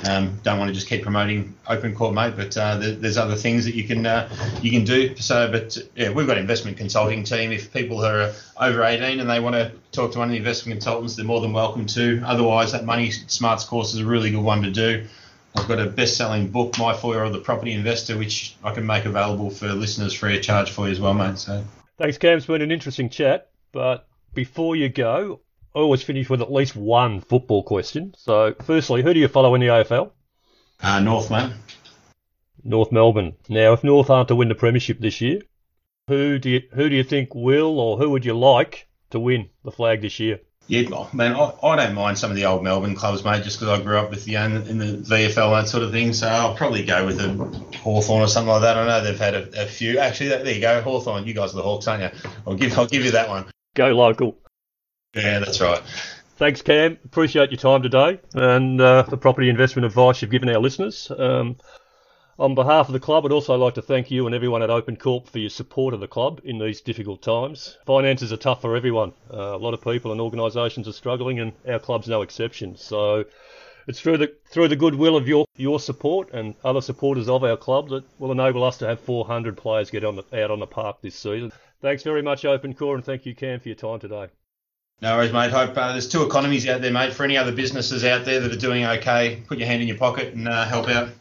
Um, 0.08 0.38
don't 0.42 0.58
want 0.58 0.68
to 0.68 0.74
just 0.74 0.88
keep 0.88 1.02
promoting 1.02 1.54
OpenCorp, 1.66 2.14
mate, 2.14 2.34
but 2.36 2.56
uh, 2.56 2.76
there's 2.78 3.16
other 3.16 3.36
things 3.36 3.64
that 3.64 3.74
you 3.74 3.84
can 3.84 4.06
uh, 4.06 4.28
you 4.62 4.70
can 4.70 4.84
do. 4.84 5.16
So, 5.16 5.50
but 5.50 5.76
yeah, 5.94 6.10
we've 6.10 6.26
got 6.26 6.38
investment 6.38 6.76
consulting 6.76 7.24
team. 7.24 7.52
If 7.52 7.72
people 7.72 8.04
are 8.04 8.32
over 8.60 8.84
18 8.84 9.20
and 9.20 9.28
they 9.28 9.40
want 9.40 9.54
to 9.54 9.72
talk 9.92 10.12
to 10.12 10.18
one 10.18 10.28
of 10.28 10.32
the 10.32 10.38
investment 10.38 10.76
consultants, 10.76 11.16
they're 11.16 11.24
more 11.24 11.40
than 11.40 11.52
welcome 11.52 11.86
to. 11.86 12.22
Otherwise, 12.24 12.72
that 12.72 12.84
Money 12.84 13.10
Smarts 13.10 13.64
course 13.64 13.94
is 13.94 14.00
a 14.00 14.06
really 14.06 14.30
good 14.30 14.42
one 14.42 14.62
to 14.62 14.70
do. 14.70 15.06
I've 15.56 15.68
got 15.68 15.80
a 15.80 15.86
best-selling 15.86 16.48
book, 16.48 16.78
My 16.78 16.94
Four 16.94 17.14
Year 17.14 17.24
of 17.24 17.32
the 17.32 17.40
Property 17.40 17.72
Investor, 17.72 18.18
which 18.18 18.54
I 18.62 18.74
can 18.74 18.84
make 18.84 19.06
available 19.06 19.48
for 19.48 19.68
listeners 19.68 20.12
free 20.12 20.36
of 20.36 20.42
charge 20.42 20.70
for 20.70 20.86
you 20.86 20.92
as 20.92 21.00
well, 21.00 21.14
mate. 21.14 21.38
So. 21.38 21.64
Thanks, 21.96 22.18
Cam. 22.18 22.36
It's 22.36 22.46
been 22.46 22.60
an 22.60 22.70
interesting 22.70 23.08
chat. 23.08 23.48
But 23.72 24.06
before 24.34 24.76
you 24.76 24.88
go, 24.88 25.40
I 25.76 25.80
always 25.80 26.02
finish 26.02 26.30
with 26.30 26.40
at 26.40 26.50
least 26.50 26.74
one 26.74 27.20
football 27.20 27.62
question. 27.62 28.14
So, 28.16 28.54
firstly, 28.64 29.02
who 29.02 29.12
do 29.12 29.20
you 29.20 29.28
follow 29.28 29.54
in 29.54 29.60
the 29.60 29.66
AFL? 29.66 30.10
Uh, 30.80 31.00
North, 31.00 31.30
mate. 31.30 31.52
North 32.64 32.90
Melbourne. 32.90 33.34
Now, 33.50 33.74
if 33.74 33.84
North 33.84 34.08
aren't 34.08 34.28
to 34.28 34.36
win 34.36 34.48
the 34.48 34.54
premiership 34.54 35.00
this 35.00 35.20
year, 35.20 35.42
who 36.08 36.38
do 36.38 36.48
you 36.48 36.62
who 36.72 36.88
do 36.88 36.96
you 36.96 37.04
think 37.04 37.34
will, 37.34 37.78
or 37.78 37.98
who 37.98 38.08
would 38.08 38.24
you 38.24 38.32
like 38.32 38.88
to 39.10 39.20
win 39.20 39.50
the 39.64 39.70
flag 39.70 40.00
this 40.00 40.18
year? 40.18 40.40
Yeah, 40.66 41.08
man, 41.12 41.36
I, 41.36 41.52
I 41.62 41.76
don't 41.76 41.94
mind 41.94 42.18
some 42.18 42.30
of 42.30 42.36
the 42.36 42.46
old 42.46 42.64
Melbourne 42.64 42.96
clubs, 42.96 43.22
mate, 43.22 43.44
just 43.44 43.60
because 43.60 43.78
I 43.78 43.82
grew 43.82 43.98
up 43.98 44.08
with 44.08 44.24
the 44.24 44.36
in 44.36 44.78
the 44.78 44.96
VFL 44.96 45.56
and 45.56 45.64
that 45.64 45.68
sort 45.68 45.82
of 45.82 45.92
thing. 45.92 46.14
So 46.14 46.26
I'll 46.26 46.54
probably 46.54 46.84
go 46.86 47.04
with 47.04 47.20
a 47.20 47.34
Hawthorn 47.80 48.22
or 48.22 48.28
something 48.28 48.48
like 48.48 48.62
that. 48.62 48.78
I 48.78 48.86
know 48.86 49.04
they've 49.04 49.18
had 49.18 49.34
a, 49.34 49.64
a 49.64 49.66
few. 49.66 49.98
Actually, 49.98 50.30
there 50.30 50.50
you 50.50 50.60
go, 50.62 50.80
Hawthorn. 50.80 51.26
You 51.26 51.34
guys 51.34 51.52
are 51.52 51.56
the 51.56 51.62
Hawks, 51.62 51.86
aren't 51.86 52.02
you? 52.02 52.30
I'll 52.46 52.54
give 52.54 52.78
I'll 52.78 52.86
give 52.86 53.04
you 53.04 53.10
that 53.10 53.28
one. 53.28 53.44
Go 53.74 53.88
local. 53.88 54.38
Yeah, 55.16 55.38
that's 55.38 55.60
right. 55.60 55.82
Thanks, 56.36 56.60
Cam. 56.60 56.98
Appreciate 57.04 57.50
your 57.50 57.58
time 57.58 57.82
today 57.82 58.20
and 58.34 58.78
uh, 58.78 59.02
the 59.02 59.16
property 59.16 59.48
investment 59.48 59.86
advice 59.86 60.20
you've 60.20 60.30
given 60.30 60.50
our 60.50 60.60
listeners. 60.60 61.10
Um, 61.16 61.56
on 62.38 62.54
behalf 62.54 62.88
of 62.88 62.92
the 62.92 63.00
club, 63.00 63.24
I'd 63.24 63.32
also 63.32 63.56
like 63.56 63.74
to 63.74 63.82
thank 63.82 64.10
you 64.10 64.26
and 64.26 64.34
everyone 64.34 64.62
at 64.62 64.68
Open 64.68 64.96
Corp 64.96 65.26
for 65.26 65.38
your 65.38 65.48
support 65.48 65.94
of 65.94 66.00
the 66.00 66.06
club 66.06 66.42
in 66.44 66.58
these 66.58 66.82
difficult 66.82 67.22
times. 67.22 67.78
Finances 67.86 68.30
are 68.30 68.36
tough 68.36 68.60
for 68.60 68.76
everyone. 68.76 69.14
Uh, 69.32 69.54
a 69.54 69.56
lot 69.56 69.72
of 69.72 69.80
people 69.80 70.12
and 70.12 70.20
organisations 70.20 70.86
are 70.86 70.92
struggling, 70.92 71.40
and 71.40 71.54
our 71.66 71.78
club's 71.78 72.08
no 72.08 72.20
exception. 72.20 72.76
So 72.76 73.24
it's 73.86 74.00
through 74.00 74.18
the 74.18 74.34
through 74.50 74.68
the 74.68 74.76
goodwill 74.76 75.16
of 75.16 75.26
your 75.26 75.46
your 75.56 75.80
support 75.80 76.34
and 76.34 76.54
other 76.62 76.82
supporters 76.82 77.30
of 77.30 77.42
our 77.42 77.56
club 77.56 77.88
that 77.88 78.04
will 78.18 78.32
enable 78.32 78.64
us 78.64 78.76
to 78.78 78.86
have 78.86 79.00
400 79.00 79.56
players 79.56 79.88
get 79.90 80.04
on 80.04 80.16
the, 80.16 80.42
out 80.42 80.50
on 80.50 80.60
the 80.60 80.66
park 80.66 80.98
this 81.00 81.14
season. 81.14 81.52
Thanks 81.80 82.02
very 82.02 82.20
much, 82.20 82.44
Open 82.44 82.74
Corp, 82.74 82.96
and 82.96 83.04
thank 83.04 83.24
you, 83.24 83.34
Cam, 83.34 83.60
for 83.60 83.68
your 83.70 83.76
time 83.76 84.00
today. 84.00 84.28
No 85.02 85.14
worries, 85.14 85.32
mate. 85.32 85.50
Hope 85.50 85.76
uh, 85.76 85.92
there's 85.92 86.08
two 86.08 86.22
economies 86.22 86.66
out 86.66 86.80
there, 86.80 86.90
mate. 86.90 87.12
For 87.12 87.24
any 87.24 87.36
other 87.36 87.52
businesses 87.52 88.02
out 88.02 88.24
there 88.24 88.40
that 88.40 88.50
are 88.50 88.56
doing 88.56 88.84
okay, 88.84 89.42
put 89.46 89.58
your 89.58 89.66
hand 89.66 89.82
in 89.82 89.88
your 89.88 89.98
pocket 89.98 90.32
and 90.32 90.48
uh, 90.48 90.64
help 90.64 90.88
out. 90.88 91.10